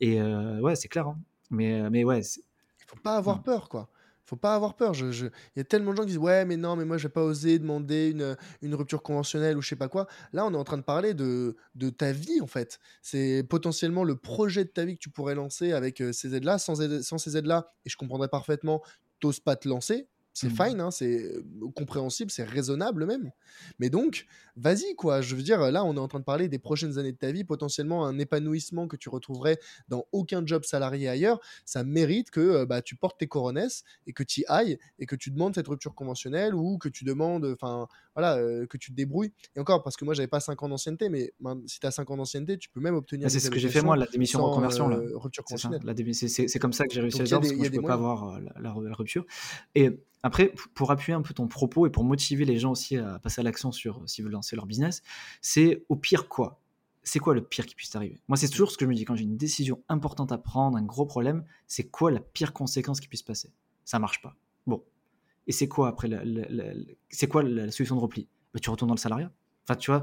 Et 0.00 0.20
ouais, 0.20 0.74
c'est 0.76 0.88
clair. 0.88 1.06
Hein. 1.06 1.18
Mais, 1.50 1.88
mais 1.90 2.04
ouais. 2.04 2.20
Il 2.20 2.84
faut 2.86 2.96
pas 3.02 3.16
avoir 3.16 3.42
peur, 3.42 3.68
quoi 3.68 3.88
faut 4.24 4.36
pas 4.36 4.54
avoir 4.54 4.74
peur. 4.74 4.92
Il 4.94 5.30
y 5.56 5.60
a 5.60 5.64
tellement 5.64 5.92
de 5.92 5.96
gens 5.96 6.02
qui 6.02 6.10
disent 6.10 6.18
Ouais, 6.18 6.44
mais 6.44 6.56
non, 6.56 6.76
mais 6.76 6.84
moi, 6.84 6.98
je 6.98 7.04
vais 7.04 7.12
pas 7.12 7.22
oser 7.22 7.58
demander 7.58 8.10
une, 8.10 8.36
une, 8.62 8.74
rupture 8.74 9.02
conventionnelle 9.02 9.56
ou 9.56 9.62
je 9.62 9.68
sais 9.68 9.76
pas 9.76 9.88
quoi. 9.88 10.06
Là, 10.32 10.46
on 10.46 10.52
est 10.52 10.56
en 10.56 10.64
train 10.64 10.78
de 10.78 10.82
parler 10.82 11.14
de, 11.14 11.56
de 11.74 11.90
ta 11.90 12.12
vie, 12.12 12.40
en 12.40 12.46
fait. 12.46 12.78
C'est 13.02 13.44
potentiellement 13.48 14.04
le 14.04 14.16
projet 14.16 14.64
de 14.64 14.70
ta 14.70 14.84
vie 14.84 14.94
que 14.94 15.00
tu 15.00 15.10
pourrais 15.10 15.34
lancer 15.34 15.72
avec 15.72 16.00
euh, 16.00 16.12
ces 16.12 16.34
aides-là. 16.34 16.58
Sans, 16.58 16.76
sans 17.02 17.18
ces 17.18 17.36
aides-là, 17.36 17.72
et 17.84 17.90
je 17.90 17.96
comprendrais 17.96 18.28
parfaitement, 18.28 18.82
t'oses 19.20 19.40
pas 19.40 19.56
te 19.56 19.68
lancer 19.68 20.08
c'est 20.34 20.48
mmh. 20.48 20.64
fine, 20.64 20.80
hein, 20.80 20.90
c'est 20.90 21.30
compréhensible, 21.76 22.30
c'est 22.30 22.44
raisonnable 22.44 23.04
même. 23.06 23.32
Mais 23.78 23.90
donc, 23.90 24.26
vas-y, 24.56 24.94
quoi. 24.96 25.20
Je 25.20 25.36
veux 25.36 25.42
dire, 25.42 25.70
là, 25.70 25.84
on 25.84 25.94
est 25.94 26.00
en 26.00 26.08
train 26.08 26.20
de 26.20 26.24
parler 26.24 26.48
des 26.48 26.58
prochaines 26.58 26.98
années 26.98 27.12
de 27.12 27.18
ta 27.18 27.32
vie, 27.32 27.44
potentiellement 27.44 28.06
un 28.06 28.18
épanouissement 28.18 28.88
que 28.88 28.96
tu 28.96 29.08
retrouverais 29.08 29.58
dans 29.88 30.06
aucun 30.12 30.44
job 30.46 30.64
salarié 30.64 31.08
ailleurs. 31.08 31.40
Ça 31.64 31.84
mérite 31.84 32.30
que 32.30 32.64
bah, 32.64 32.80
tu 32.80 32.96
portes 32.96 33.18
tes 33.18 33.28
coronesses 33.28 33.84
et 34.06 34.12
que 34.12 34.22
tu 34.22 34.40
y 34.40 34.44
ailles 34.48 34.78
et 34.98 35.06
que 35.06 35.16
tu 35.16 35.30
demandes 35.30 35.54
cette 35.54 35.68
rupture 35.68 35.94
conventionnelle 35.94 36.54
ou 36.54 36.78
que 36.78 36.88
tu 36.88 37.04
demandes, 37.04 37.44
enfin, 37.44 37.86
voilà, 38.14 38.36
que 38.66 38.76
tu 38.76 38.90
te 38.90 38.96
débrouilles. 38.96 39.32
Et 39.56 39.60
encore, 39.60 39.82
parce 39.82 39.96
que 39.96 40.04
moi, 40.04 40.14
j'avais 40.14 40.28
pas 40.28 40.40
5 40.40 40.62
ans 40.62 40.68
d'ancienneté, 40.68 41.08
mais 41.08 41.32
si 41.66 41.80
tu 41.80 41.86
as 41.86 41.90
5 41.90 42.10
ans 42.10 42.16
d'ancienneté, 42.16 42.58
tu 42.58 42.68
peux 42.68 42.80
même 42.80 42.94
obtenir. 42.94 43.30
c'est 43.30 43.40
ce 43.40 43.50
que 43.50 43.58
j'ai 43.58 43.68
fait 43.68 43.82
moi, 43.82 43.96
la 43.96 44.06
démission 44.06 44.44
reconversion. 44.44 44.88
Là. 44.88 45.00
rupture 45.14 45.44
conventionnelle. 45.44 45.82
C'est 46.14 46.58
comme 46.58 46.72
ça 46.72 46.86
que 46.86 46.94
j'ai 46.94 47.00
réussi 47.00 47.20
à 47.20 47.22
le 47.22 47.28
faire 47.28 47.40
parce 47.40 47.52
que 47.52 47.64
je 47.64 47.70
peux 47.70 47.82
pas 47.82 47.94
avoir 47.94 48.40
la, 48.40 48.74
la 48.74 48.94
rupture. 48.94 49.24
Et 49.74 49.98
après, 50.22 50.52
pour 50.74 50.90
appuyer 50.90 51.14
un 51.14 51.22
peu 51.22 51.34
ton 51.34 51.48
propos 51.48 51.86
et 51.86 51.90
pour 51.90 52.04
motiver 52.04 52.44
les 52.44 52.58
gens 52.58 52.72
aussi 52.72 52.96
à 52.96 53.18
passer 53.18 53.40
à 53.40 53.44
l'action 53.44 53.72
sur 53.72 53.98
euh, 53.98 54.06
s'ils 54.06 54.24
veulent 54.24 54.32
lancer 54.32 54.54
leur 54.54 54.66
business, 54.66 55.02
c'est 55.40 55.84
au 55.88 55.96
pire 55.96 56.28
quoi? 56.28 56.60
C'est 57.02 57.18
quoi 57.18 57.34
le 57.34 57.42
pire 57.42 57.66
qui 57.66 57.74
puisse 57.74 57.94
arriver 57.96 58.20
Moi, 58.28 58.36
c'est 58.36 58.48
toujours 58.48 58.70
ce 58.70 58.78
que 58.78 58.84
je 58.84 58.90
me 58.90 58.94
dis 58.94 59.04
quand 59.04 59.16
j'ai 59.16 59.24
une 59.24 59.36
décision 59.36 59.82
importante 59.88 60.30
à 60.30 60.38
prendre, 60.38 60.78
un 60.78 60.82
gros 60.82 61.06
problème, 61.06 61.44
c'est 61.66 61.88
quoi 61.88 62.12
la 62.12 62.20
pire 62.20 62.52
conséquence 62.52 63.00
qui 63.00 63.08
puisse 63.08 63.24
passer? 63.24 63.52
Ça 63.84 63.98
marche 63.98 64.22
pas. 64.22 64.36
Bon. 64.68 64.84
Et 65.46 65.52
c'est 65.52 65.68
quoi 65.68 65.88
après 65.88 66.08
C'est 67.10 67.28
quoi 67.28 67.42
la 67.42 67.70
solution 67.70 67.96
de 67.96 68.00
repli? 68.00 68.28
Bah, 68.54 68.60
Tu 68.60 68.70
retournes 68.70 68.88
dans 68.88 68.94
le 68.94 69.00
salariat 69.00 69.30
Enfin, 69.68 69.76
tu 69.76 69.92
vois, 69.92 70.02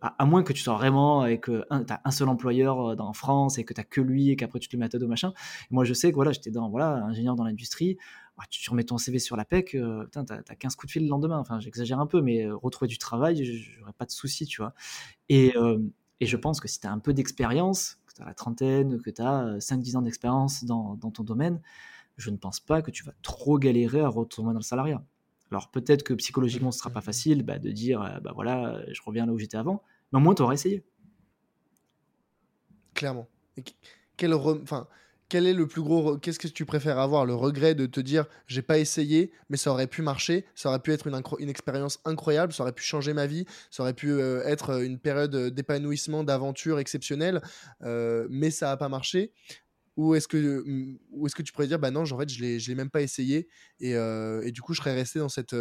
à, 0.00 0.24
moins 0.26 0.44
que 0.44 0.52
tu 0.52 0.62
sois 0.62 0.74
vraiment 0.74 1.22
avec 1.22 1.48
un, 1.48 1.84
as 1.88 2.00
un 2.04 2.10
seul 2.12 2.28
employeur 2.28 2.90
euh, 2.90 2.96
en 2.98 3.12
France 3.12 3.58
et 3.58 3.64
que 3.64 3.74
tu 3.74 3.80
n'as 3.80 3.84
que 3.84 4.00
lui 4.00 4.30
et 4.30 4.36
qu'après 4.36 4.60
tu 4.60 4.68
te 4.68 4.76
mets 4.76 4.84
à 4.84 4.98
dos 4.98 5.08
machin. 5.08 5.32
moi, 5.70 5.84
je 5.84 5.92
sais 5.92 6.10
que 6.10 6.14
voilà, 6.14 6.30
j'étais 6.30 6.52
dans 6.52 6.70
voilà, 6.70 7.04
ingénieur 7.04 7.34
dans 7.34 7.42
l'industrie. 7.42 7.98
Ah, 8.38 8.44
tu 8.48 8.70
remets 8.70 8.84
ton 8.84 8.98
CV 8.98 9.18
sur 9.18 9.36
la 9.36 9.44
PEC, 9.44 9.74
euh, 9.74 10.06
tu 10.12 10.18
as, 10.18 10.54
15 10.56 10.76
coups 10.76 10.88
de 10.88 10.92
fil 10.92 11.02
le 11.02 11.08
lendemain. 11.08 11.38
Enfin, 11.38 11.58
j'exagère 11.58 11.98
un 11.98 12.06
peu, 12.06 12.22
mais 12.22 12.44
euh, 12.44 12.54
retrouver 12.54 12.88
du 12.88 12.98
travail, 12.98 13.44
j'aurais 13.44 13.92
pas 13.92 14.06
de 14.06 14.12
souci, 14.12 14.46
tu 14.46 14.62
vois. 14.62 14.72
Et, 15.28 15.54
et, 16.20 16.26
je 16.26 16.36
pense 16.36 16.60
que 16.60 16.68
si 16.68 16.78
tu 16.80 16.86
as 16.86 16.92
un 16.92 16.98
peu 17.00 17.12
d'expérience, 17.12 17.98
que 18.06 18.14
tu 18.14 18.22
as 18.22 18.24
la 18.24 18.34
trentaine, 18.34 19.00
que 19.02 19.10
tu 19.10 19.20
as 19.20 19.58
5-10 19.58 19.96
ans 19.96 20.02
d'expérience 20.02 20.64
dans, 20.64 20.94
dans 20.94 21.10
ton 21.10 21.24
domaine, 21.24 21.60
je 22.16 22.30
ne 22.30 22.36
pense 22.36 22.60
pas 22.60 22.82
que 22.82 22.90
tu 22.90 23.04
vas 23.04 23.12
trop 23.22 23.58
galérer 23.58 24.00
à 24.00 24.08
retourner 24.08 24.52
dans 24.52 24.58
le 24.58 24.64
salariat. 24.64 25.02
Alors 25.50 25.70
peut-être 25.70 26.02
que 26.02 26.14
psychologiquement 26.14 26.70
ce 26.70 26.78
sera 26.78 26.90
pas 26.90 27.02
facile 27.02 27.42
bah, 27.42 27.58
de 27.58 27.70
dire 27.70 28.00
euh, 28.02 28.20
bah 28.20 28.32
voilà 28.34 28.80
je 28.90 29.02
reviens 29.04 29.26
là 29.26 29.32
où 29.32 29.38
j'étais 29.38 29.58
avant, 29.58 29.82
mais 30.12 30.18
au 30.18 30.22
moins 30.22 30.34
tu 30.34 30.42
auras 30.42 30.54
essayé. 30.54 30.82
Clairement. 32.94 33.28
quel, 34.16 34.32
enfin, 34.32 34.86
quel 35.28 35.46
est 35.46 35.52
le 35.52 35.66
plus 35.66 35.82
gros 35.82 36.16
Qu'est-ce 36.18 36.38
que 36.38 36.48
tu 36.48 36.64
préfères 36.64 36.98
avoir 36.98 37.26
Le 37.26 37.34
regret 37.34 37.74
de 37.74 37.84
te 37.84 38.00
dire 38.00 38.26
j'ai 38.46 38.62
pas 38.62 38.78
essayé, 38.78 39.32
mais 39.50 39.58
ça 39.58 39.72
aurait 39.72 39.86
pu 39.86 40.00
marcher, 40.00 40.46
ça 40.54 40.70
aurait 40.70 40.78
pu 40.78 40.92
être 40.92 41.06
une, 41.06 41.48
expérience 41.48 42.00
incroyable, 42.06 42.52
ça 42.52 42.62
aurait 42.62 42.72
pu 42.72 42.82
changer 42.82 43.12
ma 43.12 43.26
vie, 43.26 43.44
ça 43.70 43.82
aurait 43.82 43.94
pu 43.94 44.10
euh, 44.10 44.42
être 44.46 44.70
euh, 44.70 44.84
une 44.84 44.98
période 44.98 45.36
d'épanouissement, 45.54 46.24
d'aventure 46.24 46.78
exceptionnelle, 46.78 47.42
mais 47.82 48.50
ça 48.50 48.68
n'a 48.68 48.76
pas 48.78 48.88
marché 48.88 49.32
ou 49.96 50.14
est-ce 50.14 50.28
que, 50.28 50.62
mmh, 50.66 50.98
ou 51.12 51.26
est-ce 51.26 51.34
que 51.34 51.42
tu 51.42 51.52
pourrais 51.52 51.66
dire, 51.66 51.78
bah 51.78 51.90
non, 51.90 52.02
en 52.02 52.18
fait, 52.18 52.28
je 52.28 52.42
ne 52.42 52.66
l'ai 52.66 52.74
même 52.74 52.90
pas 52.90 53.02
essayé 53.02 53.48
et, 53.80 53.90
et, 53.92 54.52
du 54.52 54.62
coup, 54.62 54.74
je 54.74 54.80
serais 54.80 54.94
resté 54.94 55.18
dans 55.18 55.28
cette, 55.28 55.56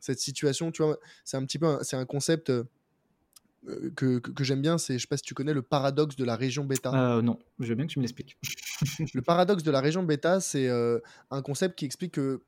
cette 0.00 0.18
situation. 0.18 0.70
Tu 0.72 0.82
vois, 0.82 0.98
c'est 1.24 1.36
un 1.36 1.44
petit 1.44 1.58
peu, 1.58 1.78
c'est 1.82 1.96
un 1.96 2.06
concept 2.06 2.52
que, 3.96 4.18
que, 4.18 4.44
j'aime 4.44 4.62
bien. 4.62 4.78
C'est, 4.78 4.94
je 4.94 5.00
sais 5.00 5.08
pas 5.08 5.16
si 5.16 5.22
tu 5.22 5.34
connais 5.34 5.52
le 5.52 5.62
paradoxe 5.62 6.16
de 6.16 6.24
la 6.24 6.36
région 6.36 6.64
bêta. 6.64 7.16
Euh, 7.16 7.22
non, 7.22 7.38
je 7.60 7.66
veux 7.66 7.74
bien 7.74 7.86
que 7.86 7.92
tu 7.92 7.98
me 7.98 8.04
l'expliques. 8.04 8.38
le 9.14 9.22
paradoxe 9.22 9.62
de 9.62 9.70
la 9.70 9.80
région 9.80 10.02
bêta, 10.02 10.40
c'est 10.40 10.68
un 11.30 11.42
concept 11.42 11.78
qui 11.78 11.84
explique 11.84 12.12
que 12.12 12.42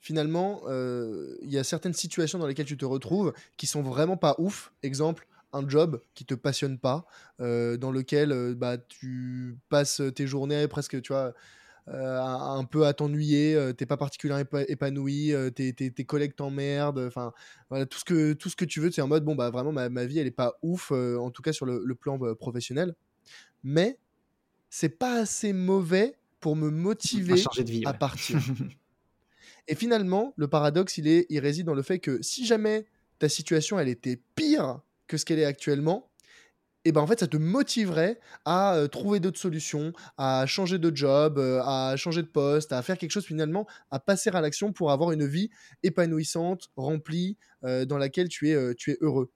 finalement, 0.00 0.62
il 0.68 1.50
y 1.50 1.58
a 1.58 1.64
certaines 1.64 1.94
situations 1.94 2.38
dans 2.38 2.46
lesquelles 2.46 2.66
tu 2.66 2.76
te 2.76 2.86
retrouves 2.86 3.32
qui 3.56 3.66
sont 3.66 3.82
vraiment 3.82 4.16
pas 4.16 4.34
ouf. 4.38 4.72
Exemple, 4.82 5.26
un 5.52 5.68
job 5.68 6.00
qui 6.14 6.24
te 6.24 6.34
passionne 6.34 6.78
pas, 6.78 7.06
euh, 7.40 7.76
dans 7.76 7.90
lequel 7.90 8.32
euh, 8.32 8.54
bah, 8.54 8.78
tu 8.78 9.58
passes 9.68 10.02
tes 10.14 10.26
journées 10.26 10.68
presque, 10.68 11.00
tu 11.02 11.12
vois, 11.12 11.34
euh, 11.88 12.20
un 12.20 12.64
peu 12.64 12.86
à 12.86 12.92
t'ennuyer, 12.92 13.72
t'es 13.76 13.86
pas 13.86 13.96
particulièrement 13.96 14.44
épanoui, 14.68 15.34
tes, 15.54 15.72
tes, 15.72 15.90
tes, 15.90 16.04
collègues 16.04 16.36
t'emmerdent, 16.36 17.00
enfin 17.06 17.32
voilà, 17.68 17.86
tout 17.86 17.98
ce 17.98 18.04
que 18.04 18.32
tout 18.34 18.48
ce 18.48 18.56
que 18.56 18.64
tu 18.64 18.80
veux, 18.80 18.90
c'est 18.90 19.02
en 19.02 19.08
mode 19.08 19.24
bon 19.24 19.34
bah 19.34 19.50
vraiment 19.50 19.72
ma, 19.72 19.88
ma, 19.88 20.04
vie 20.04 20.18
elle 20.18 20.26
est 20.26 20.30
pas 20.30 20.54
ouf, 20.62 20.92
en 20.92 21.30
tout 21.30 21.42
cas 21.42 21.52
sur 21.52 21.66
le, 21.66 21.94
plan 21.94 22.18
professionnel, 22.36 22.94
mais 23.64 23.98
c'est 24.68 24.90
pas 24.90 25.20
assez 25.20 25.52
mauvais 25.52 26.16
pour 26.38 26.54
me 26.54 26.70
motiver 26.70 27.42
à 27.86 27.92
partir. 27.92 28.38
Et 29.68 29.74
finalement, 29.74 30.32
le 30.36 30.48
paradoxe, 30.48 30.98
il, 30.98 31.06
est, 31.06 31.26
il 31.28 31.38
réside 31.38 31.66
dans 31.66 31.74
le 31.74 31.82
fait 31.82 31.98
que 31.98 32.20
si 32.22 32.44
jamais 32.44 32.86
ta 33.20 33.28
situation, 33.28 33.78
elle 33.78 33.88
était 33.88 34.20
pire 34.34 34.80
que 35.10 35.16
ce 35.16 35.24
qu'elle 35.24 35.40
est 35.40 35.44
actuellement, 35.44 36.08
et 36.84 36.92
ben 36.92 37.00
en 37.00 37.06
fait 37.06 37.18
ça 37.18 37.26
te 37.26 37.36
motiverait 37.36 38.20
à 38.44 38.76
euh, 38.76 38.86
trouver 38.86 39.18
d'autres 39.18 39.40
solutions, 39.40 39.92
à 40.16 40.46
changer 40.46 40.78
de 40.78 40.94
job, 40.94 41.36
euh, 41.38 41.60
à 41.64 41.96
changer 41.96 42.22
de 42.22 42.28
poste, 42.28 42.72
à 42.72 42.80
faire 42.82 42.96
quelque 42.96 43.10
chose 43.10 43.26
finalement, 43.26 43.66
à 43.90 43.98
passer 43.98 44.30
à 44.30 44.40
l'action 44.40 44.72
pour 44.72 44.92
avoir 44.92 45.10
une 45.10 45.26
vie 45.26 45.50
épanouissante, 45.82 46.70
remplie, 46.76 47.36
euh, 47.64 47.84
dans 47.84 47.98
laquelle 47.98 48.28
tu 48.28 48.50
es, 48.50 48.74
tu 48.76 48.92
es 48.92 48.98
heureux. 49.00 49.32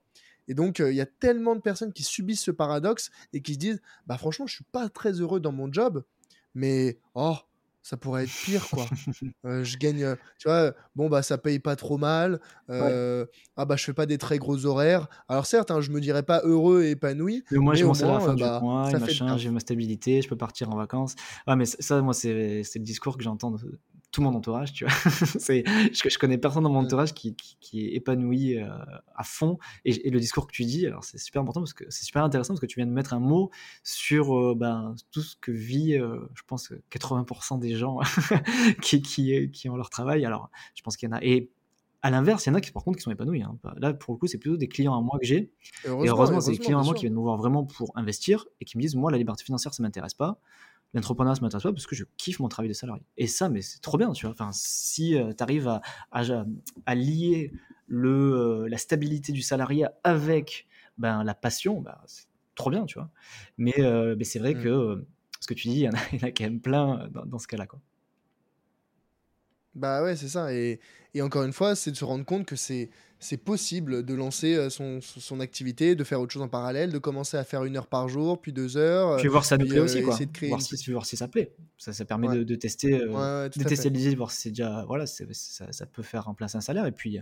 Et 0.47 0.55
donc 0.55 0.79
il 0.79 0.95
y 0.95 1.01
a 1.01 1.07
tellement 1.07 1.57
de 1.57 1.61
personnes 1.61 1.93
qui 1.93 2.05
subissent 2.05 2.45
ce 2.45 2.53
paradoxe 2.53 3.11
et 3.33 3.43
qui 3.43 3.55
se 3.55 3.59
disent 3.59 3.83
bah 4.07 4.17
franchement 4.17 4.47
je 4.47 4.55
suis 4.55 4.67
pas 4.73 4.89
très 4.89 5.13
heureux 5.21 5.41
dans 5.41 5.53
mon 5.53 5.73
job, 5.73 6.05
mais 6.55 6.99
oh 7.15 7.37
ça 7.85 7.99
pourrait 7.99 8.25
être 8.25 8.33
pire 8.45 8.67
quoi. 8.71 8.87
je 9.63 9.77
gagne, 9.77 10.17
tu 10.39 10.49
vois, 10.49 10.73
bon 10.97 11.09
bah 11.09 11.23
ça 11.23 11.39
paye 11.39 11.59
pas 11.59 11.77
trop 11.77 11.99
mal. 11.99 12.41
Ah 12.69 13.65
bah 13.67 13.77
je 13.77 13.85
fais 13.85 13.93
pas 13.93 14.07
des 14.07 14.19
très 14.19 14.39
gros 14.39 14.67
horaires. 14.67 15.07
Alors 15.29 15.47
certes, 15.47 15.71
hein, 15.71 15.81
je 15.81 15.91
me 15.91 16.01
dirais 16.01 16.23
pas 16.23 16.41
heureux 16.45 16.83
et 16.83 16.91
épanoui. 16.93 17.45
Mais 17.51 17.59
moi, 17.59 17.75
j'ai 17.75 17.85
mon 17.85 17.95
salaire 17.95 18.17
à 18.17 18.19
la 18.19 18.25
fin 18.25 18.35
du 18.35 18.43
bah, 18.43 18.59
mois, 18.61 18.91
machin, 18.91 19.37
j'ai 19.37 19.51
ma 19.51 19.61
stabilité, 19.61 20.23
je 20.23 20.29
peux 20.29 20.37
partir 20.37 20.71
en 20.71 20.77
vacances. 20.77 21.15
Ouais, 21.47 21.57
mais 21.57 21.67
ça, 21.67 22.01
moi, 22.01 22.15
c'est 22.15 22.33
le 22.33 22.81
discours 22.81 23.17
que 23.17 23.23
j'entends 23.23 23.55
tout 24.15 24.23
mon 24.23 24.33
entourage, 24.35 24.73
tu 24.73 24.85
vois. 24.85 24.95
c'est, 25.39 25.65
je, 25.93 26.09
je, 26.09 26.19
connais 26.19 26.39
personne 26.39 26.63
dans 26.63 26.71
mon 26.71 26.81
entourage 26.81 27.13
qui, 27.15 27.35
qui, 27.35 27.85
est 27.85 27.95
épanoui 27.95 28.57
euh, 28.57 28.69
à 29.17 29.25
fond. 29.25 29.59
Et, 29.85 30.09
le 30.09 30.21
discours 30.21 30.47
que 30.47 30.53
tu 30.53 30.65
dis, 30.65 30.87
alors 30.87 31.03
c'est 31.03 31.19
super 31.19 31.43
important 31.43 31.61
parce 31.61 31.75
que 31.75 31.85
c'est 31.91 32.05
super 32.05 32.23
intéressant 32.23 32.55
parce 32.55 32.61
que 32.61 32.67
tu 32.67 32.79
viens 32.79 32.87
de 32.87 32.93
mettre 32.93 33.13
un 33.13 33.19
mot 33.19 33.51
sur 33.83 34.39
euh, 34.39 34.55
ben, 34.55 34.95
tout 35.11 35.21
ce 35.21 35.35
que 35.37 35.51
vit, 35.51 35.97
euh, 35.97 36.21
je 36.35 36.43
pense, 36.47 36.73
80% 36.93 37.59
des 37.59 37.75
gens 37.75 37.99
qui, 38.81 39.03
qui, 39.03 39.51
qui, 39.51 39.69
ont 39.69 39.77
leur 39.77 39.91
travail. 39.91 40.25
Alors, 40.25 40.49
je 40.77 40.83
pense 40.83 40.97
qu'il 40.97 41.09
y 41.09 41.13
en 41.13 41.17
a. 41.17 41.25
Et 41.25 41.51
à 42.03 42.11
l'inverse, 42.11 42.47
il 42.47 42.51
y 42.51 42.53
en 42.53 42.55
a 42.55 42.61
qui, 42.61 42.71
par 42.71 42.85
contre, 42.85 42.99
qui 42.99 43.03
sont 43.03 43.11
épanouis. 43.11 43.43
Hein. 43.43 43.59
Là, 43.79 43.95
pour 43.95 44.15
le 44.15 44.19
coup, 44.19 44.29
c'est 44.29 44.39
plutôt 44.39 44.57
des 44.57 44.69
clients 44.69 44.97
à 44.97 45.01
moi 45.01 45.19
que 45.19 45.27
j'ai. 45.27 45.51
Et 45.87 46.09
heureusement, 46.09 46.41
c'est 46.41 46.53
des 46.53 46.59
clients 46.59 46.81
à 46.81 46.85
moi 46.85 46.95
qui 46.95 47.01
viennent 47.01 47.15
me 47.15 47.21
voir 47.21 47.37
vraiment 47.37 47.65
pour 47.65 47.91
investir 47.97 48.47
et 48.61 48.65
qui 48.65 48.77
me 48.77 48.83
disent, 48.83 48.95
moi, 48.95 49.11
la 49.11 49.19
liberté 49.19 49.43
financière, 49.43 49.75
ça 49.75 49.83
m'intéresse 49.83 50.15
pas 50.15 50.39
l'entrepreneuriat, 50.95 51.37
ça 51.37 51.43
m'intéresse 51.43 51.65
pas 51.65 51.73
parce 51.73 51.87
que 51.87 51.95
je 51.95 52.05
kiffe 52.17 52.39
mon 52.39 52.49
travail 52.49 52.69
de 52.69 52.75
salarié. 52.75 53.03
Et 53.17 53.27
ça, 53.27 53.49
mais 53.49 53.63
c'est 53.63 53.81
trop 53.81 53.99
bien, 53.99 54.13
tu 54.13 54.27
vois. 54.27 54.33
Enfin, 54.33 54.51
si 54.53 55.17
euh, 55.17 55.33
tu 55.37 55.43
arrives 55.43 55.69
à, 55.69 55.83
à, 56.11 56.95
lier 56.95 57.53
le, 57.87 58.65
euh, 58.65 58.69
la 58.69 58.79
stabilité 58.79 59.33
du 59.33 59.43
salarié 59.43 59.87
avec 60.05 60.67
ben, 60.99 61.25
la 61.25 61.35
passion, 61.35 61.81
ben, 61.81 61.97
c'est 62.07 62.27
trop 62.55 62.71
bien, 62.71 62.87
tu 62.87 62.99
vois. 62.99 63.11
Mais, 63.59 63.75
euh, 63.79 64.15
mais 64.17 64.25
c'est 64.25 64.39
vrai 64.39 64.55
mmh. 64.55 64.63
que 64.63 65.07
ce 65.41 65.47
que 65.47 65.55
tu 65.55 65.69
dis, 65.69 65.75
il 65.75 65.83
y, 65.83 65.89
en 65.89 65.93
a, 65.93 65.99
il 66.13 66.21
y 66.21 66.25
en 66.25 66.29
a 66.29 66.31
quand 66.31 66.45
même 66.45 66.61
plein 66.61 67.09
dans, 67.09 67.27
dans 67.27 67.39
ce 67.39 67.47
cas-là. 67.47 67.67
Quoi. 67.67 67.81
Bah 69.75 70.03
ouais, 70.03 70.17
c'est 70.17 70.29
ça. 70.29 70.53
Et, 70.53 70.81
et 71.15 71.23
encore 71.23 71.43
une 71.45 71.53
fois, 71.53 71.75
c'est 71.75 71.91
de 71.91 71.97
se 71.97 72.05
rendre 72.05 72.25
compte 72.25 72.47
que 72.47 72.57
c'est 72.57 72.91
possible 73.45 74.05
de 74.05 74.15
lancer 74.15 74.55
euh, 74.55 74.71
son, 74.71 75.01
son 75.01 75.41
activité, 75.41 75.95
de 75.95 76.05
faire 76.05 76.21
autre 76.21 76.33
chose 76.33 76.43
en 76.43 76.49
parallèle, 76.49 76.93
de 76.93 76.99
commencer 76.99 77.37
à 77.37 77.45
faire 77.45 77.65
une 77.65 77.77
heure 77.77 77.87
par 77.87 78.09
jour, 78.09 78.41
puis 78.41 78.53
deux 78.53 78.77
heures. 78.77 79.17
Puis 79.17 79.29
voir 79.29 79.45
si 79.45 79.49
ça 79.49 79.59
nous 79.59 79.67
plaît 79.67 79.79
euh, 79.79 79.85
aussi, 79.85 80.03
quoi. 80.03 80.17
de 80.17 80.25
créer 80.27 80.49
Voir 80.51 80.61
une 80.61 80.65
si, 80.77 80.91
voir 80.93 81.07
si 81.07 81.17
ça 81.17 81.27
plaît. 81.29 81.55
Ça, 81.79 81.93
ça 81.93 82.05
permet 82.05 82.29
Ouais. 82.29 82.37
de, 82.39 82.43
de 82.45 82.55
tester, 82.55 83.01
euh, 83.01 83.09
Ouais, 83.45 83.49
de 83.51 83.65
tester 83.65 83.91
l'idée, 83.91 84.15
voir 84.15 84.31
si 84.31 84.43
c'est 84.43 84.49
déjà, 84.51 84.85
voilà, 84.87 85.07
ça, 85.07 85.25
ça 85.73 85.87
peut 85.87 86.03
faire 86.03 86.25
remplacer 86.25 86.57
un 86.57 86.61
salaire. 86.61 86.87
Et 86.87 86.93
puis, 86.93 87.19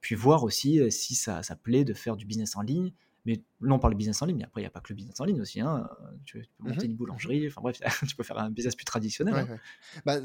puis 0.00 0.14
voir 0.14 0.44
aussi 0.44 0.80
euh, 0.80 0.90
si 0.90 1.14
ça, 1.14 1.42
ça 1.42 1.56
plaît 1.56 1.84
de 1.84 1.94
faire 1.94 2.16
du 2.16 2.24
business 2.26 2.56
en 2.56 2.62
ligne. 2.62 2.92
Mais 3.26 3.42
là, 3.60 3.74
on 3.74 3.78
parle 3.78 3.92
de 3.94 3.98
business 3.98 4.22
en 4.22 4.26
ligne, 4.26 4.36
mais 4.38 4.44
après, 4.44 4.60
il 4.60 4.64
n'y 4.64 4.68
a 4.68 4.70
pas 4.70 4.80
que 4.80 4.90
le 4.90 4.94
business 4.94 5.20
en 5.20 5.24
ligne 5.24 5.40
aussi. 5.40 5.60
Hein. 5.60 5.88
Tu 6.24 6.38
peux 6.38 6.64
monter 6.68 6.86
Mhm. 6.86 6.92
une 6.92 6.96
boulangerie, 6.96 7.46
enfin 7.48 7.60
bref, 7.60 7.80
tu 8.08 8.14
peux 8.16 8.22
faire 8.22 8.38
un 8.38 8.50
business 8.50 8.74
plus 8.76 8.84
traditionnel. 8.84 9.34
Ouais, 9.34 9.40
hein. 9.40 9.48
ouais. 9.50 9.60
Bah, 10.06 10.18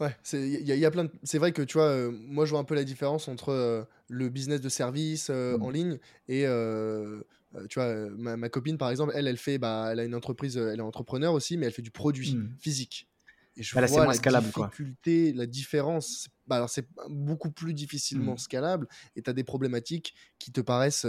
ouais, 0.00 0.16
c'est 0.22 0.40
il 0.48 0.68
y, 0.68 0.78
y 0.78 0.84
a 0.84 0.90
plein 0.90 1.04
de... 1.04 1.10
C'est 1.22 1.38
vrai 1.38 1.52
que 1.52 1.62
tu 1.62 1.74
vois, 1.78 1.88
euh, 1.88 2.10
moi 2.10 2.44
je 2.44 2.50
vois 2.50 2.60
un 2.60 2.64
peu 2.64 2.74
la 2.74 2.84
différence 2.84 3.28
entre 3.28 3.50
euh, 3.50 3.84
le 4.08 4.28
business 4.28 4.60
de 4.60 4.68
service 4.68 5.28
euh, 5.30 5.56
Mm. 5.56 5.60
en 5.60 5.70
ligne 5.70 5.98
et 6.28 6.44
tu 7.68 7.78
vois, 7.80 8.08
ma, 8.10 8.36
ma 8.36 8.48
copine 8.48 8.78
par 8.78 8.90
exemple, 8.90 9.12
elle, 9.14 9.26
elle 9.26 9.36
fait, 9.36 9.58
bah, 9.58 9.88
elle 9.92 10.00
a 10.00 10.04
une 10.04 10.14
entreprise, 10.14 10.56
elle 10.56 10.78
est 10.78 10.82
entrepreneur 10.82 11.32
aussi, 11.32 11.56
mais 11.56 11.66
elle 11.66 11.72
fait 11.72 11.82
du 11.82 11.90
produit 11.90 12.38
Mm. 12.38 12.58
physique. 12.58 13.08
Et 13.56 13.62
je 13.64 13.74
Bah 13.74 13.80
là, 13.80 13.88
vois 13.88 14.06
la 14.06 14.14
scalable, 14.14 14.52
quoi. 14.52 14.72
difficulté, 14.76 15.32
la 15.32 15.46
différence. 15.46 16.28
Bah, 16.46 16.56
alors 16.56 16.70
c'est 16.70 16.86
beaucoup 17.08 17.50
plus 17.50 17.74
difficilement 17.74 18.36
Mm. 18.36 18.36
scalable 18.36 18.86
et 19.16 19.22
tu 19.22 19.30
as 19.30 19.32
des 19.32 19.44
problématiques 19.44 20.14
qui 20.38 20.52
te 20.52 20.60
paraissent 20.60 21.06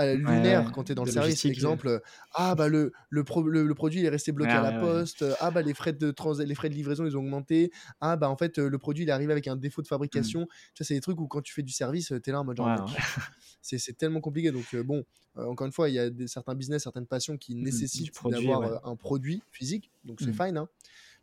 euh, 0.00 0.16
Ouais, 0.26 0.64
quand 0.72 0.84
tu 0.84 0.92
es 0.92 0.94
dans 0.94 1.04
le 1.04 1.08
service. 1.08 1.44
logistique, 1.44 1.46
Exemple, 1.46 1.88
euh, 1.88 1.98
ah 2.34 2.54
bah 2.54 2.68
le, 2.68 2.92
le, 3.10 3.24
pro- 3.24 3.42
le, 3.46 3.64
le 3.66 3.74
produit 3.74 4.04
est 4.04 4.08
resté 4.08 4.32
bloqué 4.32 4.56
Ouais, 4.56 4.58
à 4.58 4.60
la 4.62 4.72
ouais, 4.72 4.78
ouais. 4.96 5.02
poste, 5.02 5.22
euh, 5.22 5.34
ah 5.40 5.50
bah 5.50 5.62
les 5.62 5.74
frais 5.74 5.92
de 5.92 6.10
trans 6.10 6.32
les 6.38 6.54
frais 6.54 6.68
de 6.70 6.74
livraison 6.74 7.04
ils 7.06 7.16
ont 7.16 7.20
augmenté, 7.20 7.70
ah 8.00 8.16
bah 8.16 8.30
en 8.30 8.36
fait 8.36 8.58
euh, 8.58 8.68
le 8.68 8.78
produit 8.78 9.04
il 9.04 9.08
est 9.08 9.12
arrivé 9.12 9.32
avec 9.32 9.46
un 9.48 9.56
défaut 9.56 9.82
de 9.82 9.86
fabrication. 9.88 10.46
Tu 10.74 10.82
vois, 10.82 10.86
c'est 10.86 10.94
des 10.94 11.00
trucs 11.00 11.20
où 11.20 11.28
quand 11.28 11.42
tu 11.42 11.52
fais 11.52 11.62
du 11.62 11.72
service, 11.72 12.08
tu 12.22 12.30
es 12.30 12.32
là 12.32 12.40
en 12.40 12.44
mode 12.44 12.56
genre, 12.56 12.74
c'est 13.62 13.96
tellement 13.96 14.20
compliqué. 14.20 14.52
Donc 14.52 14.74
euh, 14.74 14.82
bon, 14.82 15.04
euh, 15.36 15.44
encore 15.46 15.66
une 15.66 15.72
fois, 15.72 15.88
il 15.88 15.94
y 15.94 15.98
a 15.98 16.10
des, 16.10 16.26
certains 16.28 16.54
business, 16.54 16.82
certaines 16.84 17.06
passions 17.06 17.36
qui 17.36 17.54
Mm, 17.60 17.84
du 17.92 18.10
nécessitent 18.10 18.14
d'avoir 18.24 18.64
euh, 18.64 18.76
un 18.84 18.96
produit 18.96 19.44
physique, 19.50 19.92
donc 20.04 20.20
c'est 20.20 20.32
Mm. 20.32 20.34
fine. 20.34 20.56
hein. 20.56 20.68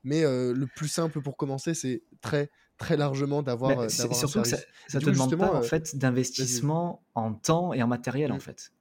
Mais 0.03 0.23
euh, 0.23 0.53
le 0.53 0.67
plus 0.67 0.87
simple 0.87 1.21
pour 1.21 1.37
commencer, 1.37 1.73
c'est 1.73 2.03
très 2.21 2.51
très 2.77 2.97
largement 2.97 3.41
d'avoir 3.43 3.71
Mais 3.71 3.77
euh, 3.85 3.89
surtout 3.89 4.41
que 4.41 4.47
ça, 4.47 4.57
ça 4.87 4.99
te 4.99 5.05
coup, 5.05 5.11
demande 5.11 5.35
pas 5.35 5.51
en 5.53 5.57
euh, 5.57 5.61
fait 5.61 5.95
d'investissement 5.95 7.03
en 7.15 7.33
temps 7.33 7.73
et 7.73 7.81
en 7.83 7.87
matériel 7.87 8.31
en 8.31 8.39
fait. 8.39 8.71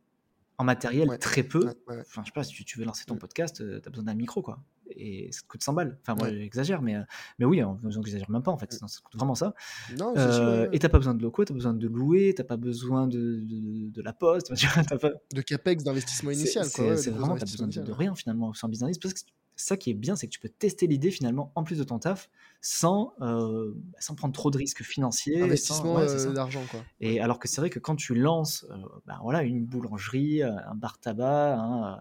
En 0.56 0.62
matériel, 0.62 1.08
Ouais. 1.08 1.18
très 1.18 1.42
peu. 1.42 1.66
Ouais, 1.66 1.74
ouais. 1.88 2.00
Enfin, 2.02 2.22
je 2.22 2.26
sais 2.26 2.32
pas, 2.32 2.44
si 2.44 2.52
tu, 2.54 2.64
tu 2.64 2.78
veux 2.78 2.84
lancer 2.84 3.04
ton 3.06 3.16
Mm. 3.16 3.18
podcast, 3.18 3.56
tu 3.56 3.74
as 3.84 3.90
besoin 3.90 4.04
d'un 4.04 4.14
micro, 4.14 4.40
quoi. 4.40 4.62
Et 4.88 5.28
ça 5.32 5.40
te 5.42 5.48
coûte 5.48 5.64
100 5.64 5.72
balles. 5.72 5.98
Enfin, 6.02 6.14
moi, 6.14 6.30
j'exagère, 6.30 6.80
mais, 6.80 6.94
euh, 6.94 7.02
mais 7.40 7.44
oui, 7.44 7.60
on 7.64 7.76
n'exagère 7.82 8.30
même 8.30 8.44
pas, 8.44 8.52
en 8.52 8.56
fait. 8.56 8.72
Mm. 8.72 8.78
Non, 8.82 8.86
ça 8.86 9.00
coûte 9.02 9.16
vraiment 9.16 9.34
ça. 9.34 9.52
Non, 9.98 10.14
Euh, 10.16 10.68
et 10.70 10.78
t'as 10.78 10.88
pas 10.88 10.98
besoin 10.98 11.14
de 11.14 11.22
locaux, 11.24 11.44
t'as 11.44 11.54
besoin 11.54 11.74
de 11.74 11.88
louer, 11.88 12.34
t'as 12.36 12.44
pas 12.44 12.56
besoin 12.56 13.08
de, 13.08 13.40
de, 13.42 13.90
de 13.90 14.02
la 14.02 14.12
poste. 14.12 14.50
pas- 15.00 15.10
de 15.34 15.40
capex 15.42 15.82
d'investissement 15.82 16.30
initial. 16.30 16.66
c'est- 16.66 17.10
vraiment, 17.10 17.36
t'as 17.36 17.46
besoin 17.46 17.66
de, 17.66 17.90
rien 17.92 18.14
finalement 18.14 18.54
sans 18.54 18.68
business. 18.68 18.96
Parce 18.98 19.14
que 19.14 19.20
ça 19.56 19.76
qui 19.76 19.90
est 19.90 19.94
bien, 19.94 20.16
c'est 20.16 20.26
que 20.26 20.32
tu 20.32 20.40
peux 20.40 20.48
tester 20.48 20.86
l'idée 20.86 21.10
finalement 21.10 21.52
en 21.54 21.62
plus 21.62 21.78
de 21.78 21.84
ton 21.84 21.98
taf 21.98 22.28
sans, 22.60 23.14
euh, 23.20 23.72
sans 23.98 24.14
prendre 24.14 24.34
trop 24.34 24.50
de 24.50 24.58
risques 24.58 24.82
financiers. 24.82 25.42
Investissement 25.42 25.96
ouais, 25.96 26.08
euh, 26.08 26.32
d'argent, 26.32 26.62
quoi. 26.70 26.80
Et 27.00 27.20
alors 27.20 27.38
que 27.38 27.46
c'est 27.46 27.60
vrai 27.60 27.70
que 27.70 27.78
quand 27.78 27.94
tu 27.96 28.14
lances 28.14 28.66
euh, 28.70 28.76
ben 29.06 29.18
voilà, 29.22 29.42
une 29.42 29.64
boulangerie, 29.64 30.42
un 30.42 30.74
bar 30.74 30.98
tabac, 30.98 31.56
hein, 31.56 31.94
euh, 31.96 32.00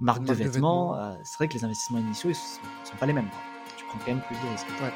marque 0.00 0.18
Une 0.18 0.24
de 0.24 0.28
marque 0.30 0.38
de 0.40 0.44
vêtements, 0.44 1.18
c'est 1.24 1.36
vrai 1.36 1.48
que 1.48 1.54
les 1.54 1.64
investissements 1.64 2.00
initiaux 2.00 2.30
ils 2.30 2.34
sont, 2.34 2.60
sont 2.84 2.96
pas 2.96 3.06
les 3.06 3.12
mêmes. 3.12 3.28
quoi. 3.30 3.38
Tu 3.76 3.84
prends 3.86 3.98
quand 3.98 4.08
même 4.08 4.20
plus 4.20 4.36
de 4.36 4.52
risques. 4.52 4.66
Ouais. 4.80 4.92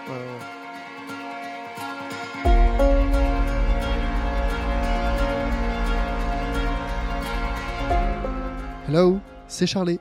Hello, 8.88 9.20
c'est 9.46 9.66
Charlie. 9.66 10.00